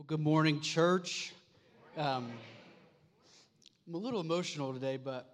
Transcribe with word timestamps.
Well, 0.00 0.06
good 0.06 0.20
morning, 0.20 0.62
church. 0.62 1.34
Um, 1.94 2.32
I'm 3.86 3.94
a 3.94 3.98
little 3.98 4.22
emotional 4.22 4.72
today, 4.72 4.96
but 4.96 5.30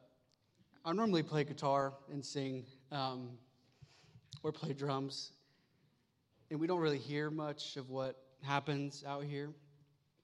I 0.84 0.92
normally 0.92 1.22
play 1.22 1.44
guitar 1.44 1.92
and 2.10 2.24
sing 2.24 2.64
um, 2.90 3.28
or 4.42 4.50
play 4.50 4.72
drums, 4.72 5.30
and 6.50 6.58
we 6.58 6.66
don't 6.66 6.80
really 6.80 6.98
hear 6.98 7.30
much 7.30 7.76
of 7.76 7.90
what 7.90 8.16
happens 8.42 9.04
out 9.06 9.22
here 9.22 9.50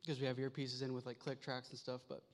because 0.01 0.21
we 0.21 0.27
have 0.27 0.39
earpieces 0.39 0.83
in 0.83 0.93
with 0.93 1.07
like 1.07 1.21
click 1.21 1.41
tracks 1.41 1.71
and 1.71 1.79
stuff. 1.79 2.01
But 2.09 2.25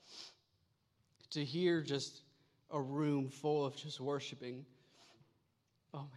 to 1.33 1.45
hear 1.45 1.83
just 1.83 2.23
a 2.71 2.81
room 2.81 3.29
full 3.29 3.67
of 3.67 3.77
just 3.77 4.01
worshiping, 4.01 4.65
oh 5.93 5.99
man. 5.99 6.09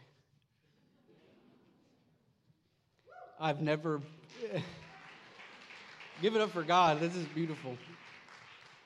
I've 3.42 3.62
never. 3.62 4.00
Give 6.22 6.36
it 6.36 6.42
up 6.42 6.52
for 6.52 6.62
God. 6.62 7.00
This 7.00 7.16
is 7.16 7.26
beautiful. 7.26 7.76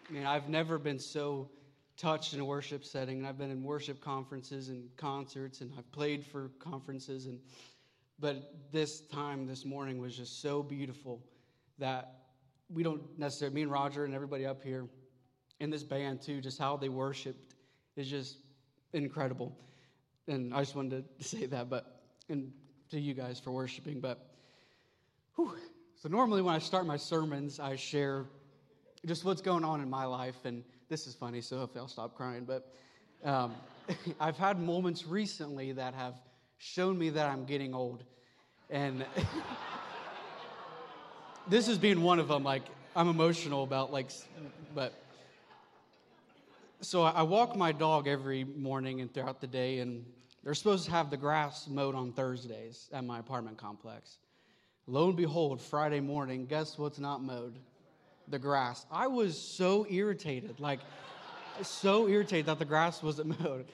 I 0.07 0.13
mean, 0.13 0.25
I've 0.25 0.47
never 0.47 0.79
been 0.79 0.99
so 0.99 1.49
touched 1.97 2.33
in 2.33 2.39
a 2.39 2.45
worship 2.45 2.85
setting. 2.85 3.17
And 3.17 3.27
I've 3.27 3.37
been 3.37 3.51
in 3.51 3.61
worship 3.61 3.99
conferences 3.99 4.69
and 4.69 4.87
concerts, 4.95 5.59
and 5.59 5.69
I've 5.77 5.91
played 5.91 6.25
for 6.25 6.51
conferences. 6.59 7.25
And 7.25 7.39
but 8.19 8.53
this 8.71 9.01
time, 9.01 9.47
this 9.47 9.65
morning, 9.65 9.99
was 9.99 10.15
just 10.15 10.41
so 10.41 10.63
beautiful 10.63 11.21
that 11.77 12.19
we 12.69 12.83
don't 12.83 13.01
necessarily. 13.19 13.53
Me 13.53 13.63
and 13.63 13.71
Roger 13.71 14.05
and 14.05 14.15
everybody 14.15 14.45
up 14.45 14.63
here, 14.63 14.87
in 15.59 15.69
this 15.69 15.83
band 15.83 16.21
too, 16.21 16.39
just 16.39 16.57
how 16.57 16.77
they 16.77 16.87
worshipped 16.87 17.53
is 17.97 18.09
just 18.09 18.37
incredible. 18.93 19.57
And 20.29 20.53
I 20.53 20.61
just 20.61 20.73
wanted 20.73 21.03
to 21.19 21.23
say 21.27 21.47
that, 21.47 21.69
but 21.69 21.99
and 22.29 22.53
to 22.91 22.97
you 22.97 23.13
guys 23.13 23.41
for 23.41 23.51
worshiping, 23.51 23.99
but. 23.99 24.31
Whew, 25.35 25.51
so, 25.97 26.09
normally 26.09 26.41
when 26.41 26.53
I 26.53 26.59
start 26.59 26.85
my 26.85 26.97
sermons, 26.97 27.59
I 27.59 27.75
share 27.75 28.25
just 29.05 29.23
what's 29.23 29.41
going 29.41 29.63
on 29.63 29.81
in 29.81 29.89
my 29.89 30.05
life. 30.05 30.45
And 30.45 30.63
this 30.89 31.07
is 31.07 31.15
funny, 31.15 31.41
so 31.41 31.57
hopefully 31.57 31.81
I'll 31.81 31.87
stop 31.87 32.15
crying. 32.15 32.45
But 32.45 32.71
um, 33.23 33.53
I've 34.19 34.37
had 34.37 34.59
moments 34.59 35.05
recently 35.05 35.71
that 35.71 35.93
have 35.93 36.15
shown 36.57 36.97
me 36.97 37.09
that 37.11 37.27
I'm 37.27 37.45
getting 37.45 37.73
old. 37.73 38.03
And 38.69 39.05
this 41.47 41.67
has 41.67 41.77
been 41.77 42.01
one 42.01 42.19
of 42.19 42.27
them. 42.27 42.43
Like, 42.43 42.63
I'm 42.95 43.07
emotional 43.07 43.63
about, 43.63 43.91
like, 43.91 44.11
but. 44.73 44.93
So 46.81 47.03
I 47.03 47.23
walk 47.23 47.55
my 47.55 47.71
dog 47.71 48.07
every 48.07 48.43
morning 48.43 49.01
and 49.01 49.11
throughout 49.11 49.41
the 49.41 49.47
day, 49.47 49.79
and 49.79 50.05
they're 50.43 50.53
supposed 50.53 50.85
to 50.85 50.91
have 50.91 51.09
the 51.09 51.17
grass 51.17 51.67
mowed 51.67 51.95
on 51.95 52.11
Thursdays 52.11 52.89
at 52.93 53.03
my 53.03 53.19
apartment 53.19 53.57
complex. 53.57 54.17
Lo 54.87 55.07
and 55.07 55.17
behold, 55.17 55.59
Friday 55.59 55.99
morning, 55.99 56.45
guess 56.45 56.77
what's 56.77 56.99
not 56.99 57.23
mowed? 57.23 57.57
The 58.27 58.37
grass. 58.37 58.85
I 58.91 59.07
was 59.07 59.35
so 59.35 59.87
irritated, 59.89 60.59
like, 60.59 60.79
so 61.63 62.07
irritated 62.07 62.45
that 62.45 62.59
the 62.59 62.65
grass 62.65 63.01
wasn't 63.01 63.39
mowed. 63.43 63.65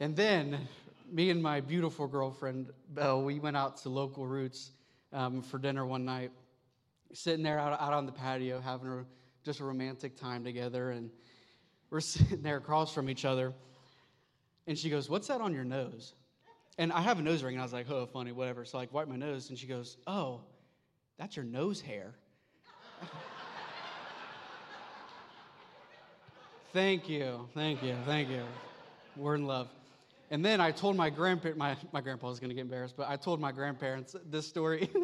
and 0.00 0.16
then, 0.16 0.66
me 1.12 1.30
and 1.30 1.40
my 1.40 1.60
beautiful 1.60 2.08
girlfriend, 2.08 2.70
Belle, 2.88 3.22
we 3.22 3.38
went 3.38 3.56
out 3.56 3.76
to 3.78 3.88
Local 3.88 4.26
Roots 4.26 4.72
um, 5.12 5.42
for 5.42 5.58
dinner 5.58 5.86
one 5.86 6.04
night, 6.04 6.32
sitting 7.12 7.44
there 7.44 7.60
out, 7.60 7.80
out 7.80 7.92
on 7.92 8.04
the 8.04 8.12
patio, 8.12 8.60
having 8.60 8.88
a, 8.88 9.04
just 9.44 9.60
a 9.60 9.64
romantic 9.64 10.16
time 10.16 10.42
together. 10.42 10.90
And 10.90 11.08
we're 11.88 12.00
sitting 12.00 12.42
there 12.42 12.56
across 12.56 12.92
from 12.92 13.08
each 13.08 13.24
other. 13.24 13.52
And 14.66 14.76
she 14.76 14.90
goes, 14.90 15.08
What's 15.08 15.28
that 15.28 15.40
on 15.40 15.54
your 15.54 15.64
nose? 15.64 16.14
And 16.78 16.92
I 16.92 17.00
have 17.02 17.18
a 17.18 17.22
nose 17.22 17.42
ring, 17.42 17.54
and 17.54 17.60
I 17.60 17.64
was 17.64 17.72
like, 17.72 17.90
oh, 17.90 18.06
funny, 18.06 18.32
whatever. 18.32 18.64
So 18.64 18.78
I 18.78 18.82
like, 18.82 18.94
wipe 18.94 19.08
my 19.08 19.16
nose, 19.16 19.50
and 19.50 19.58
she 19.58 19.66
goes, 19.66 19.98
oh, 20.06 20.40
that's 21.18 21.36
your 21.36 21.44
nose 21.44 21.80
hair. 21.80 22.14
thank 26.72 27.08
you, 27.08 27.48
thank 27.54 27.82
you, 27.82 27.94
thank 28.06 28.28
you. 28.30 28.42
We're 29.16 29.34
in 29.34 29.46
love. 29.46 29.68
And 30.30 30.42
then 30.42 30.62
I 30.62 30.70
told 30.70 30.96
my 30.96 31.10
grandparents, 31.10 31.58
my, 31.58 31.76
my 31.92 32.00
grandpa 32.00 32.28
was 32.28 32.40
going 32.40 32.48
to 32.48 32.54
get 32.54 32.62
embarrassed, 32.62 32.96
but 32.96 33.06
I 33.08 33.16
told 33.16 33.38
my 33.38 33.52
grandparents 33.52 34.16
this 34.30 34.46
story. 34.46 34.88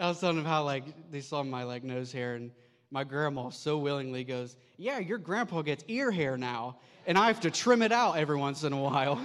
I 0.00 0.08
was 0.08 0.18
telling 0.20 0.36
them 0.36 0.44
how, 0.44 0.64
like, 0.64 1.10
they 1.10 1.20
saw 1.20 1.44
my, 1.44 1.62
like, 1.62 1.84
nose 1.84 2.12
hair, 2.12 2.34
and 2.34 2.50
my 2.90 3.04
grandma 3.04 3.50
so 3.50 3.78
willingly 3.78 4.24
goes, 4.24 4.56
yeah, 4.76 4.98
your 4.98 5.18
grandpa 5.18 5.62
gets 5.62 5.84
ear 5.88 6.10
hair 6.10 6.36
now 6.36 6.76
and 7.06 7.16
I 7.16 7.28
have 7.28 7.40
to 7.40 7.50
trim 7.50 7.82
it 7.82 7.92
out 7.92 8.18
every 8.18 8.36
once 8.36 8.64
in 8.64 8.72
a 8.72 8.80
while. 8.80 9.20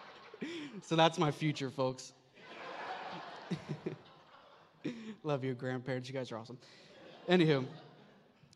so 0.82 0.96
that's 0.96 1.18
my 1.18 1.30
future, 1.30 1.70
folks. 1.70 2.12
Love 5.22 5.44
you, 5.44 5.54
grandparents. 5.54 6.08
You 6.08 6.14
guys 6.14 6.32
are 6.32 6.36
awesome. 6.36 6.58
Anywho, 7.28 7.64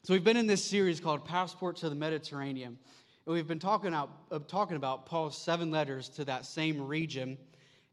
so 0.03 0.13
we've 0.13 0.25
been 0.25 0.37
in 0.37 0.49
this 0.49 0.65
series 0.65 0.99
called 0.99 1.25
Passport 1.25 1.77
to 1.77 1.89
the 1.89 1.95
Mediterranean. 1.95 2.77
And 3.27 3.35
we've 3.35 3.47
been 3.47 3.61
talking 3.61 3.89
about, 3.89 4.11
uh, 4.33 4.41
talking 4.49 4.77
about 4.77 5.07
Paul's 5.07 5.39
seven 5.39 5.71
letters 5.71 6.09
to 6.11 6.25
that 6.25 6.45
same 6.45 6.85
region. 6.85 7.39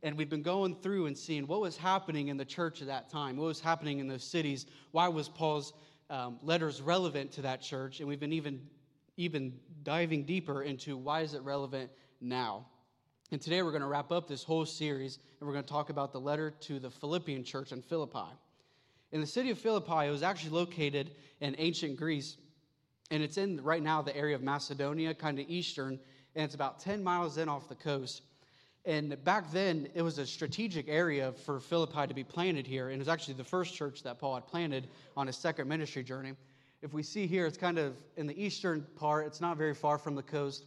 And 0.02 0.18
we've 0.18 0.30
been 0.30 0.42
going 0.42 0.76
through 0.76 1.06
and 1.06 1.16
seeing 1.16 1.46
what 1.46 1.62
was 1.62 1.78
happening 1.78 2.30
in 2.30 2.38
the 2.38 2.46
church 2.46 2.82
at 2.82 2.88
that 2.88 3.10
time, 3.10 3.38
what 3.38 3.46
was 3.46 3.60
happening 3.60 4.00
in 4.00 4.08
those 4.08 4.24
cities, 4.24 4.66
why 4.92 5.08
was 5.08 5.30
Paul's 5.30 5.74
um, 6.10 6.40
letters 6.42 6.82
relevant 6.82 7.34
to 7.34 7.42
that 7.44 7.62
church. 7.62 8.00
And 8.00 8.08
we've 8.08 8.20
been 8.20 8.34
even 8.34 8.62
even 9.18 9.54
diving 9.84 10.24
deeper 10.24 10.62
into 10.62 10.96
why 10.96 11.22
is 11.22 11.34
it 11.34 11.42
relevant 11.42 11.90
now. 12.22 12.66
And 13.32 13.42
today 13.42 13.62
we're 13.62 13.72
going 13.72 13.82
to 13.82 13.88
wrap 13.88 14.12
up 14.12 14.28
this 14.28 14.44
whole 14.44 14.66
series 14.66 15.18
and 15.40 15.48
we're 15.48 15.54
going 15.54 15.66
to 15.66 15.70
talk 15.70 15.90
about 15.90 16.14
the 16.14 16.20
letter 16.20 16.52
to 16.62 16.80
the 16.80 16.90
Philippian 16.90 17.44
church 17.44 17.72
in 17.72 17.82
Philippi. 17.82 18.30
In 19.12 19.22
the 19.22 19.28
city 19.28 19.50
of 19.50 19.58
Philippi, 19.58 20.08
it 20.08 20.12
was 20.12 20.24
actually 20.24 20.52
located 20.52 21.12
in 21.40 21.56
ancient 21.58 21.98
Greece, 21.98 22.38
and 23.10 23.24
it's 23.24 23.38
in 23.38 23.64
right 23.64 23.82
now 23.82 24.02
the 24.02 24.16
area 24.16 24.36
of 24.36 24.44
Macedonia, 24.44 25.14
kind 25.14 25.40
of 25.40 25.46
eastern, 25.50 26.00
and 26.36 26.44
it's 26.44 26.56
about 26.56 26.80
10 26.80 27.04
miles 27.04 27.38
in 27.38 27.48
off 27.48 27.70
the 27.70 27.76
coast. 27.76 28.22
And 28.88 29.24
back 29.24 29.52
then, 29.52 29.88
it 29.94 30.02
was 30.02 30.18
a 30.18 30.26
strategic 30.26 30.88
area 30.90 31.34
for 31.46 31.60
Philippi 31.60 32.08
to 32.08 32.14
be 32.16 32.24
planted 32.24 32.66
here, 32.66 32.88
and 32.88 32.96
it 32.96 33.00
was 33.00 33.10
actually 33.10 33.36
the 33.36 33.44
first 33.44 33.76
church 33.76 34.02
that 34.02 34.18
Paul 34.18 34.34
had 34.34 34.48
planted 34.48 34.88
on 35.16 35.28
his 35.28 35.36
second 35.36 35.68
ministry 35.68 36.04
journey 36.04 36.34
if 36.82 36.94
we 36.94 37.04
see 37.04 37.26
here, 37.26 37.46
it's 37.46 37.58
kind 37.58 37.80
of 37.80 37.96
in 38.18 38.28
the 38.28 38.42
eastern 38.44 38.86
part, 38.96 39.26
it's 39.26 39.42
not 39.42 39.58
very 39.58 39.74
far 39.74 39.98
from 39.98 40.16
the 40.16 40.24
coast. 40.24 40.66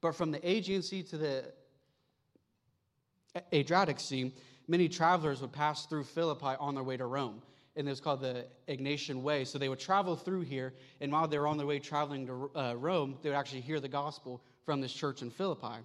But 0.00 0.14
from 0.14 0.30
the 0.30 0.48
Aegean 0.48 0.82
Sea 0.82 1.02
to 1.04 1.16
the 1.16 1.44
Adriatic 3.52 4.00
Sea, 4.00 4.32
many 4.68 4.88
travelers 4.88 5.40
would 5.40 5.52
pass 5.52 5.86
through 5.86 6.04
Philippi 6.04 6.56
on 6.58 6.74
their 6.74 6.84
way 6.84 6.96
to 6.96 7.06
Rome. 7.06 7.42
And 7.76 7.86
it 7.86 7.90
was 7.90 8.00
called 8.00 8.20
the 8.20 8.46
Egnatian 8.68 9.22
Way. 9.22 9.44
So 9.44 9.58
they 9.58 9.68
would 9.68 9.80
travel 9.80 10.14
through 10.14 10.42
here, 10.42 10.74
and 11.00 11.10
while 11.10 11.26
they 11.26 11.38
were 11.38 11.46
on 11.46 11.56
their 11.56 11.66
way 11.66 11.78
traveling 11.78 12.26
to 12.26 12.50
uh, 12.54 12.74
Rome, 12.74 13.16
they 13.22 13.30
would 13.30 13.36
actually 13.36 13.62
hear 13.62 13.80
the 13.80 13.88
gospel 13.88 14.42
from 14.64 14.80
this 14.80 14.92
church 14.92 15.22
in 15.22 15.30
Philippi. 15.30 15.82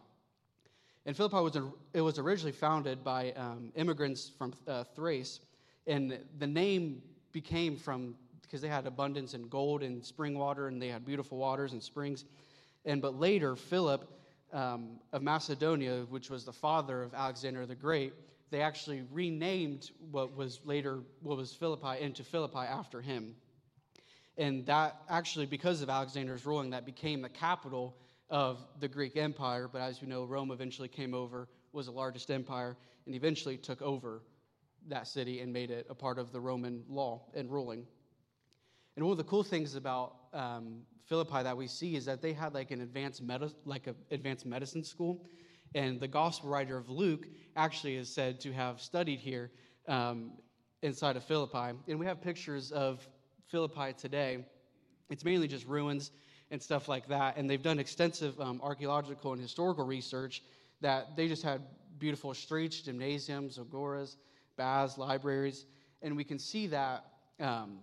And 1.10 1.18
Philippi 1.18 1.38
was, 1.38 1.58
it 1.96 2.02
was 2.02 2.20
originally 2.20 2.52
founded 2.52 3.04
by 3.04 3.32
um, 3.32 3.72
immigrants 3.74 4.32
from 4.38 4.54
uh, 4.68 4.84
Thrace, 4.96 5.40
and 5.88 6.20
the 6.38 6.46
name 6.46 7.02
became 7.32 7.78
from 7.78 8.14
because 8.44 8.62
they 8.62 8.68
had 8.68 8.86
abundance 8.86 9.34
in 9.34 9.48
gold 9.48 9.82
and 9.82 10.06
spring 10.06 10.38
water, 10.38 10.68
and 10.68 10.80
they 10.80 10.90
had 10.90 11.08
beautiful 11.08 11.40
waters 11.40 11.74
and 11.74 11.82
springs. 11.82 12.26
And 12.86 13.02
but 13.02 13.20
later, 13.20 13.56
Philip 13.56 14.08
um, 14.54 15.00
of 15.12 15.24
Macedonia, 15.24 16.06
which 16.12 16.30
was 16.30 16.46
the 16.46 16.54
father 16.54 17.02
of 17.02 17.16
Alexander 17.16 17.66
the 17.66 17.74
Great, 17.74 18.14
they 18.52 18.62
actually 18.62 19.02
renamed 19.12 19.90
what 20.12 20.38
was 20.38 20.60
later 20.64 21.00
what 21.24 21.38
was 21.38 21.52
Philippi 21.52 22.00
into 22.00 22.24
Philippi 22.24 22.60
after 22.60 23.02
him. 23.02 23.36
And 24.38 24.64
that 24.68 25.02
actually, 25.10 25.48
because 25.48 25.82
of 25.82 25.90
Alexander's 25.90 26.46
ruling, 26.46 26.70
that 26.70 26.86
became 26.86 27.24
the 27.24 27.30
capital 27.30 27.96
of 28.30 28.66
the 28.80 28.88
Greek 28.88 29.18
Empire. 29.18 29.68
But 29.68 29.82
as 29.82 30.02
you 30.02 30.08
know, 30.08 30.26
Rome 30.26 30.52
eventually 30.52 30.88
came 30.88 31.14
over, 31.14 31.48
was 31.72 31.88
the 31.88 31.92
largest 31.92 32.30
empire, 32.32 32.78
and 33.06 33.16
eventually 33.16 33.58
took 33.58 33.82
over 33.82 34.22
that 34.88 35.08
city 35.08 35.42
and 35.42 35.52
made 35.52 35.72
it 35.72 35.88
a 35.90 35.96
part 35.96 36.20
of 36.20 36.32
the 36.32 36.40
Roman 36.40 36.84
law 36.88 37.22
and 37.34 37.52
ruling. 37.52 37.86
And 38.96 39.06
one 39.06 39.12
of 39.12 39.18
the 39.18 39.24
cool 39.24 39.44
things 39.44 39.76
about 39.76 40.16
um, 40.34 40.82
Philippi 41.06 41.44
that 41.44 41.56
we 41.56 41.68
see 41.68 41.96
is 41.96 42.06
that 42.06 42.22
they 42.22 42.34
had 42.34 42.54
like 42.54 42.72
an 42.72 42.82
advanced 42.82 43.22
med- 43.22 43.54
like 43.66 43.88
an 43.88 43.96
advanced 44.12 44.46
medicine 44.46 44.84
school, 44.84 45.26
and 45.76 46.00
the 46.00 46.08
gospel 46.08 46.50
writer 46.50 46.78
of 46.78 46.90
Luke 46.90 47.28
actually 47.56 47.96
is 47.96 48.14
said 48.14 48.40
to 48.42 48.52
have 48.52 48.82
studied 48.82 49.20
here 49.20 49.52
um, 49.88 50.34
inside 50.82 51.16
of 51.16 51.24
Philippi. 51.24 51.78
And 51.88 52.00
we 52.00 52.06
have 52.06 52.22
pictures 52.22 52.72
of 52.72 53.08
Philippi 53.48 53.94
today. 53.98 54.46
It's 55.10 55.26
mainly 55.26 55.48
just 55.48 55.66
ruins 55.66 56.12
and 56.52 56.62
stuff 56.62 56.88
like 56.88 57.08
that. 57.08 57.38
And 57.38 57.50
they've 57.50 57.62
done 57.62 57.80
extensive 57.80 58.40
um, 58.40 58.60
archaeological 58.64 59.34
and 59.34 59.42
historical 59.42 59.86
research 59.86 60.44
that 60.82 61.16
they 61.16 61.28
just 61.28 61.44
had 61.44 61.62
beautiful 61.98 62.34
streets, 62.34 62.82
gymnasiums, 62.82 63.58
agoras, 63.58 64.16
baths, 64.58 64.98
libraries. 64.98 65.66
And 66.02 66.16
we 66.16 66.24
can 66.24 66.40
see 66.40 66.68
that 66.68 67.06
um, 67.40 67.80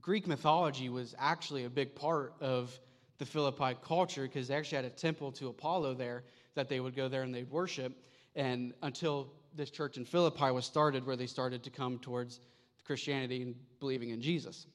Greek 0.00 0.26
mythology 0.26 0.88
was 0.88 1.14
actually 1.18 1.64
a 1.64 1.70
big 1.70 1.94
part 1.94 2.34
of 2.40 2.78
the 3.18 3.26
Philippi 3.26 3.76
culture 3.82 4.22
because 4.22 4.48
they 4.48 4.54
actually 4.54 4.76
had 4.76 4.84
a 4.84 4.90
temple 4.90 5.30
to 5.32 5.48
Apollo 5.48 5.94
there 5.94 6.24
that 6.54 6.68
they 6.68 6.80
would 6.80 6.96
go 6.96 7.08
there 7.08 7.22
and 7.22 7.34
they'd 7.34 7.50
worship. 7.50 7.92
And 8.34 8.72
until 8.82 9.32
this 9.54 9.70
church 9.70 9.96
in 9.96 10.04
Philippi 10.04 10.50
was 10.50 10.64
started, 10.64 11.06
where 11.06 11.16
they 11.16 11.26
started 11.26 11.62
to 11.64 11.70
come 11.70 11.98
towards 11.98 12.40
Christianity 12.84 13.42
and 13.42 13.54
believing 13.78 14.10
in 14.10 14.20
Jesus. 14.20 14.66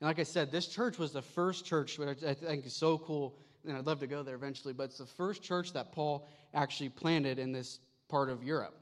And 0.00 0.08
like 0.08 0.18
I 0.18 0.24
said, 0.24 0.52
this 0.52 0.66
church 0.66 0.98
was 0.98 1.12
the 1.12 1.22
first 1.22 1.64
church, 1.64 1.98
which 1.98 2.22
I 2.22 2.34
think 2.34 2.66
is 2.66 2.74
so 2.74 2.98
cool, 2.98 3.36
and 3.66 3.76
I'd 3.76 3.86
love 3.86 4.00
to 4.00 4.06
go 4.06 4.22
there 4.22 4.36
eventually, 4.36 4.72
but 4.72 4.84
it's 4.84 4.98
the 4.98 5.06
first 5.06 5.42
church 5.42 5.72
that 5.72 5.92
Paul 5.92 6.28
actually 6.54 6.88
planted 6.90 7.38
in 7.38 7.52
this 7.52 7.80
part 8.08 8.30
of 8.30 8.44
Europe. 8.44 8.78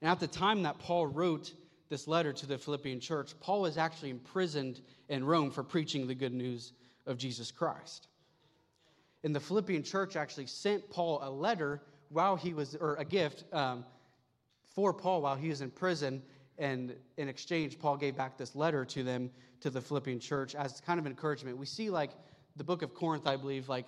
And 0.00 0.10
at 0.10 0.20
the 0.20 0.26
time 0.26 0.62
that 0.62 0.78
Paul 0.78 1.06
wrote 1.06 1.52
this 1.88 2.06
letter 2.06 2.32
to 2.32 2.46
the 2.46 2.58
Philippian 2.58 3.00
church, 3.00 3.34
Paul 3.40 3.62
was 3.62 3.76
actually 3.76 4.10
imprisoned 4.10 4.80
in 5.08 5.24
Rome 5.24 5.50
for 5.50 5.62
preaching 5.62 6.06
the 6.06 6.14
good 6.14 6.32
news 6.32 6.72
of 7.06 7.18
Jesus 7.18 7.50
Christ. 7.50 8.08
And 9.24 9.34
the 9.34 9.40
Philippian 9.40 9.82
church 9.82 10.14
actually 10.14 10.46
sent 10.46 10.88
Paul 10.90 11.20
a 11.22 11.30
letter 11.30 11.82
while 12.10 12.36
he 12.36 12.54
was, 12.54 12.76
or 12.76 12.94
a 12.96 13.04
gift 13.04 13.44
um, 13.52 13.84
for 14.74 14.92
Paul 14.92 15.22
while 15.22 15.36
he 15.36 15.48
was 15.48 15.60
in 15.60 15.70
prison. 15.70 16.22
And 16.58 16.94
in 17.16 17.28
exchange, 17.28 17.78
Paul 17.78 17.96
gave 17.96 18.16
back 18.16 18.38
this 18.38 18.54
letter 18.56 18.84
to 18.86 19.02
them, 19.02 19.30
to 19.60 19.70
the 19.70 19.80
Philippian 19.80 20.20
church, 20.20 20.54
as 20.54 20.80
kind 20.80 20.98
of 20.98 21.06
encouragement. 21.06 21.58
We 21.58 21.66
see, 21.66 21.90
like, 21.90 22.10
the 22.56 22.64
book 22.64 22.82
of 22.82 22.94
Corinth, 22.94 23.26
I 23.26 23.36
believe, 23.36 23.68
like, 23.68 23.86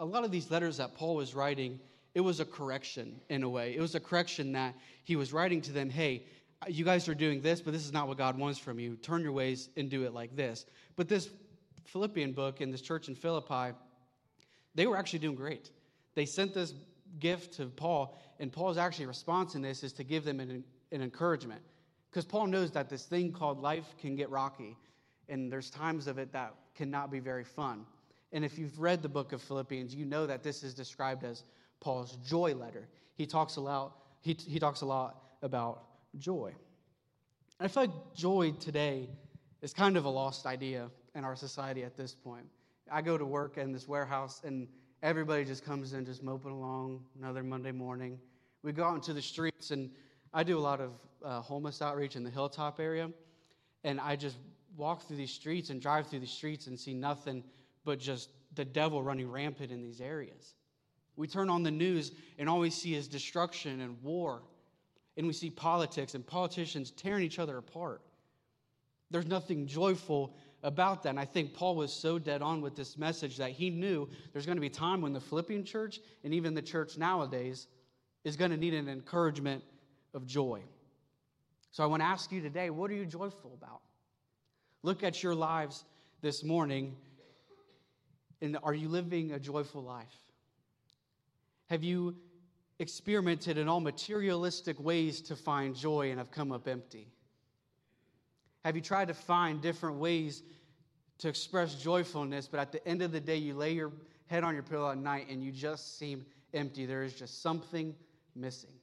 a 0.00 0.04
lot 0.04 0.24
of 0.24 0.30
these 0.30 0.50
letters 0.50 0.78
that 0.78 0.94
Paul 0.94 1.16
was 1.16 1.34
writing, 1.34 1.80
it 2.14 2.20
was 2.20 2.40
a 2.40 2.44
correction 2.44 3.20
in 3.28 3.42
a 3.42 3.48
way. 3.48 3.74
It 3.76 3.80
was 3.80 3.94
a 3.94 4.00
correction 4.00 4.52
that 4.52 4.74
he 5.04 5.16
was 5.16 5.32
writing 5.32 5.60
to 5.62 5.72
them 5.72 5.90
hey, 5.90 6.24
you 6.66 6.84
guys 6.84 7.08
are 7.08 7.14
doing 7.14 7.40
this, 7.40 7.60
but 7.60 7.72
this 7.72 7.84
is 7.84 7.92
not 7.92 8.08
what 8.08 8.18
God 8.18 8.36
wants 8.36 8.58
from 8.58 8.80
you. 8.80 8.96
Turn 8.96 9.22
your 9.22 9.32
ways 9.32 9.68
and 9.76 9.88
do 9.88 10.04
it 10.04 10.12
like 10.12 10.34
this. 10.34 10.66
But 10.96 11.08
this 11.08 11.30
Philippian 11.84 12.32
book 12.32 12.60
and 12.60 12.72
this 12.72 12.80
church 12.80 13.08
in 13.08 13.14
Philippi, 13.14 13.76
they 14.74 14.86
were 14.86 14.96
actually 14.96 15.20
doing 15.20 15.36
great. 15.36 15.70
They 16.14 16.26
sent 16.26 16.54
this 16.54 16.74
gift 17.20 17.54
to 17.54 17.66
Paul, 17.66 18.18
and 18.40 18.52
Paul's 18.52 18.76
actually 18.76 19.06
response 19.06 19.54
in 19.54 19.62
this 19.62 19.82
is 19.84 19.92
to 19.94 20.04
give 20.04 20.24
them 20.24 20.40
an, 20.40 20.64
an 20.90 21.02
encouragement. 21.02 21.62
Because 22.18 22.26
Paul 22.26 22.48
knows 22.48 22.72
that 22.72 22.88
this 22.88 23.04
thing 23.04 23.30
called 23.30 23.60
life 23.60 23.94
can 23.96 24.16
get 24.16 24.28
rocky, 24.28 24.76
and 25.28 25.52
there's 25.52 25.70
times 25.70 26.08
of 26.08 26.18
it 26.18 26.32
that 26.32 26.52
cannot 26.74 27.12
be 27.12 27.20
very 27.20 27.44
fun. 27.44 27.86
And 28.32 28.44
if 28.44 28.58
you've 28.58 28.76
read 28.80 29.02
the 29.02 29.08
book 29.08 29.32
of 29.32 29.40
Philippians, 29.40 29.94
you 29.94 30.04
know 30.04 30.26
that 30.26 30.42
this 30.42 30.64
is 30.64 30.74
described 30.74 31.22
as 31.22 31.44
Paul's 31.78 32.16
joy 32.28 32.56
letter. 32.56 32.88
He 33.14 33.24
talks 33.24 33.54
a 33.54 33.60
lot, 33.60 33.98
he, 34.20 34.32
he 34.32 34.58
talks 34.58 34.80
a 34.80 34.84
lot 34.84 35.22
about 35.42 35.84
joy. 36.18 36.56
I 37.60 37.68
feel 37.68 37.84
like 37.84 38.14
joy 38.16 38.50
today 38.58 39.08
is 39.62 39.72
kind 39.72 39.96
of 39.96 40.04
a 40.04 40.10
lost 40.10 40.44
idea 40.44 40.90
in 41.14 41.22
our 41.22 41.36
society 41.36 41.84
at 41.84 41.96
this 41.96 42.16
point. 42.16 42.46
I 42.90 43.00
go 43.00 43.16
to 43.16 43.24
work 43.24 43.58
in 43.58 43.70
this 43.70 43.86
warehouse 43.86 44.42
and 44.44 44.66
everybody 45.04 45.44
just 45.44 45.64
comes 45.64 45.92
in 45.92 46.04
just 46.04 46.24
moping 46.24 46.50
along 46.50 47.04
another 47.16 47.44
Monday 47.44 47.70
morning. 47.70 48.18
We 48.64 48.72
go 48.72 48.82
out 48.82 48.96
into 48.96 49.12
the 49.12 49.22
streets 49.22 49.70
and 49.70 49.88
I 50.32 50.42
do 50.42 50.58
a 50.58 50.60
lot 50.60 50.80
of 50.80 50.92
uh, 51.24 51.40
homeless 51.40 51.82
outreach 51.82 52.16
in 52.16 52.22
the 52.22 52.30
hilltop 52.30 52.80
area. 52.80 53.10
And 53.84 54.00
I 54.00 54.16
just 54.16 54.36
walk 54.76 55.06
through 55.06 55.16
these 55.16 55.32
streets 55.32 55.70
and 55.70 55.80
drive 55.80 56.08
through 56.08 56.20
the 56.20 56.26
streets 56.26 56.66
and 56.66 56.78
see 56.78 56.94
nothing 56.94 57.42
but 57.84 57.98
just 57.98 58.30
the 58.54 58.64
devil 58.64 59.02
running 59.02 59.30
rampant 59.30 59.70
in 59.70 59.82
these 59.82 60.00
areas. 60.00 60.54
We 61.16 61.26
turn 61.26 61.50
on 61.50 61.62
the 61.62 61.70
news 61.70 62.12
and 62.38 62.48
all 62.48 62.60
we 62.60 62.70
see 62.70 62.94
is 62.94 63.08
destruction 63.08 63.80
and 63.80 64.00
war. 64.02 64.42
And 65.16 65.26
we 65.26 65.32
see 65.32 65.50
politics 65.50 66.14
and 66.14 66.24
politicians 66.24 66.92
tearing 66.92 67.24
each 67.24 67.38
other 67.38 67.58
apart. 67.58 68.02
There's 69.10 69.26
nothing 69.26 69.66
joyful 69.66 70.36
about 70.62 71.02
that. 71.02 71.10
And 71.10 71.20
I 71.20 71.24
think 71.24 71.54
Paul 71.54 71.76
was 71.76 71.92
so 71.92 72.18
dead 72.18 72.42
on 72.42 72.60
with 72.60 72.76
this 72.76 72.98
message 72.98 73.36
that 73.38 73.50
he 73.50 73.70
knew 73.70 74.08
there's 74.32 74.46
going 74.46 74.56
to 74.56 74.62
be 74.62 74.68
time 74.68 75.00
when 75.00 75.12
the 75.12 75.20
Philippian 75.20 75.64
church 75.64 76.00
and 76.24 76.34
even 76.34 76.54
the 76.54 76.62
church 76.62 76.98
nowadays 76.98 77.66
is 78.24 78.36
going 78.36 78.50
to 78.50 78.56
need 78.56 78.74
an 78.74 78.88
encouragement 78.88 79.62
of 80.14 80.26
joy. 80.26 80.62
So 81.70 81.82
I 81.82 81.86
want 81.86 82.02
to 82.02 82.06
ask 82.06 82.32
you 82.32 82.40
today 82.40 82.70
what 82.70 82.90
are 82.90 82.94
you 82.94 83.06
joyful 83.06 83.52
about? 83.54 83.80
Look 84.82 85.02
at 85.02 85.22
your 85.22 85.34
lives 85.34 85.84
this 86.20 86.42
morning 86.42 86.96
and 88.40 88.56
are 88.62 88.74
you 88.74 88.88
living 88.88 89.32
a 89.32 89.38
joyful 89.38 89.82
life? 89.82 90.06
Have 91.66 91.82
you 91.82 92.16
experimented 92.78 93.58
in 93.58 93.68
all 93.68 93.80
materialistic 93.80 94.78
ways 94.80 95.20
to 95.22 95.36
find 95.36 95.74
joy 95.74 96.10
and 96.10 96.18
have 96.18 96.30
come 96.30 96.52
up 96.52 96.68
empty? 96.68 97.08
Have 98.64 98.76
you 98.76 98.82
tried 98.82 99.08
to 99.08 99.14
find 99.14 99.60
different 99.60 99.96
ways 99.96 100.42
to 101.18 101.28
express 101.28 101.74
joyfulness, 101.74 102.46
but 102.46 102.60
at 102.60 102.72
the 102.72 102.86
end 102.86 103.02
of 103.02 103.12
the 103.12 103.20
day, 103.20 103.36
you 103.36 103.54
lay 103.54 103.72
your 103.72 103.92
head 104.26 104.44
on 104.44 104.54
your 104.54 104.62
pillow 104.62 104.90
at 104.90 104.98
night 104.98 105.26
and 105.28 105.42
you 105.42 105.50
just 105.50 105.98
seem 105.98 106.24
empty? 106.54 106.86
There 106.86 107.02
is 107.02 107.14
just 107.14 107.42
something 107.42 107.94
missing. 108.36 108.77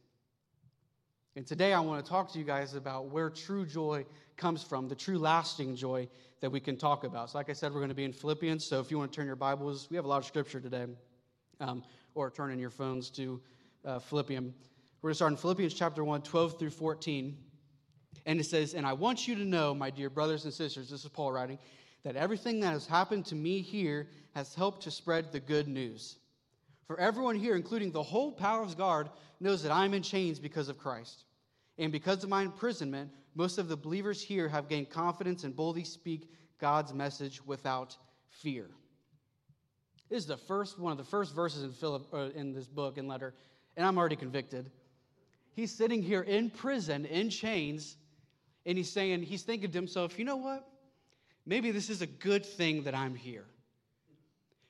And 1.37 1.45
today 1.45 1.73
I 1.73 1.81
want 1.81 2.03
to 2.03 2.09
talk 2.09 2.31
to 2.31 2.39
you 2.39 2.45
guys 2.45 2.75
about 2.75 3.09
where 3.09 3.29
true 3.29 3.65
joy 3.65 4.05
comes 4.37 4.63
from, 4.63 4.87
the 4.87 4.95
true 4.95 5.17
lasting 5.17 5.75
joy 5.75 6.07
that 6.39 6.49
we 6.49 6.61
can 6.61 6.77
talk 6.77 7.03
about. 7.03 7.29
So, 7.29 7.37
like 7.37 7.49
I 7.49 7.53
said, 7.53 7.73
we're 7.73 7.81
going 7.81 7.89
to 7.89 7.95
be 7.95 8.05
in 8.05 8.13
Philippians. 8.13 8.65
So, 8.65 8.79
if 8.79 8.89
you 8.89 8.97
want 8.97 9.11
to 9.11 9.15
turn 9.17 9.27
your 9.27 9.35
Bibles, 9.35 9.89
we 9.89 9.97
have 9.97 10.05
a 10.05 10.07
lot 10.07 10.19
of 10.19 10.25
scripture 10.25 10.61
today, 10.61 10.85
um, 11.59 11.83
or 12.13 12.31
turn 12.31 12.51
in 12.51 12.59
your 12.59 12.69
phones 12.69 13.09
to 13.11 13.41
uh, 13.83 13.99
Philippians. 13.99 14.53
We're 15.01 15.09
going 15.09 15.11
to 15.11 15.15
start 15.15 15.31
in 15.33 15.37
Philippians 15.37 15.73
chapter 15.73 16.05
1, 16.05 16.21
12 16.21 16.57
through 16.57 16.69
14. 16.69 17.37
And 18.25 18.39
it 18.39 18.45
says, 18.45 18.73
And 18.73 18.87
I 18.87 18.93
want 18.93 19.27
you 19.27 19.35
to 19.35 19.43
know, 19.43 19.75
my 19.75 19.89
dear 19.89 20.09
brothers 20.09 20.45
and 20.45 20.53
sisters, 20.53 20.89
this 20.89 21.03
is 21.03 21.09
Paul 21.09 21.33
writing, 21.33 21.59
that 22.03 22.15
everything 22.15 22.61
that 22.61 22.71
has 22.71 22.87
happened 22.87 23.25
to 23.25 23.35
me 23.35 23.59
here 23.59 24.07
has 24.35 24.55
helped 24.55 24.83
to 24.83 24.91
spread 24.91 25.33
the 25.33 25.41
good 25.41 25.67
news. 25.67 26.15
For 26.87 26.99
everyone 26.99 27.35
here, 27.35 27.55
including 27.55 27.91
the 27.91 28.03
whole 28.03 28.31
palace 28.31 28.75
guard, 28.75 29.09
knows 29.39 29.63
that 29.63 29.71
I'm 29.71 29.93
in 29.93 30.03
chains 30.03 30.39
because 30.39 30.69
of 30.69 30.77
Christ. 30.77 31.23
And 31.77 31.91
because 31.91 32.23
of 32.23 32.29
my 32.29 32.43
imprisonment, 32.43 33.11
most 33.33 33.57
of 33.57 33.67
the 33.67 33.75
believers 33.75 34.21
here 34.21 34.47
have 34.47 34.69
gained 34.69 34.89
confidence 34.89 35.43
and 35.43 35.55
boldly 35.55 35.83
speak 35.83 36.29
God's 36.59 36.93
message 36.93 37.45
without 37.45 37.97
fear. 38.29 38.69
This 40.09 40.19
is 40.19 40.27
the 40.27 40.37
first 40.37 40.79
one 40.79 40.91
of 40.91 40.97
the 40.97 41.03
first 41.03 41.35
verses 41.35 41.63
in, 41.63 41.71
Philip, 41.71 42.07
uh, 42.13 42.29
in 42.35 42.53
this 42.53 42.67
book 42.67 42.97
and 42.97 43.07
letter, 43.07 43.33
and 43.75 43.85
I'm 43.85 43.97
already 43.97 44.15
convicted. 44.15 44.69
He's 45.53 45.71
sitting 45.71 46.03
here 46.03 46.21
in 46.21 46.49
prison, 46.49 47.05
in 47.05 47.29
chains, 47.29 47.97
and 48.65 48.77
he's 48.77 48.91
saying, 48.91 49.23
he's 49.23 49.43
thinking 49.43 49.71
to 49.71 49.77
himself, 49.77 50.19
you 50.19 50.25
know 50.25 50.37
what? 50.37 50.67
Maybe 51.45 51.71
this 51.71 51.89
is 51.89 52.01
a 52.01 52.07
good 52.07 52.45
thing 52.45 52.83
that 52.83 52.95
I'm 52.95 53.15
here. 53.15 53.45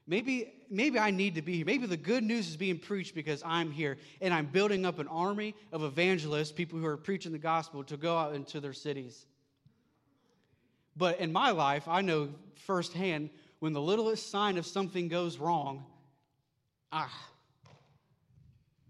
Maybe, 0.08 0.54
maybe 0.70 1.00
I 1.00 1.10
need 1.10 1.36
to 1.36 1.42
be 1.42 1.58
here. 1.58 1.66
Maybe 1.66 1.88
the 1.88 1.98
good 1.98 2.24
news 2.24 2.48
is 2.48 2.58
being 2.58 2.78
preached 2.78 3.16
because 3.16 3.42
I'm 3.44 3.72
here 3.72 3.98
and 4.22 4.34
I'm 4.34 4.46
building 4.46 4.86
up 4.86 5.00
an 5.00 5.08
army 5.08 5.56
of 5.72 5.84
evangelists, 5.84 6.52
people 6.52 6.80
who 6.80 6.86
are 6.86 6.98
preaching 6.98 7.32
the 7.32 7.40
gospel, 7.40 7.84
to 7.86 7.98
go 7.98 8.16
out 8.16 8.36
into 8.36 8.60
their 8.60 8.74
cities. 8.74 9.26
But 10.96 11.20
in 11.20 11.32
my 11.32 11.52
life, 11.52 11.88
I 11.88 12.02
know 12.02 12.30
firsthand 12.56 13.32
when 13.60 13.74
the 13.74 13.82
littlest 13.82 14.30
sign 14.30 14.58
of 14.58 14.66
something 14.66 15.08
goes 15.08 15.38
wrong, 15.38 15.86
ah, 16.92 17.12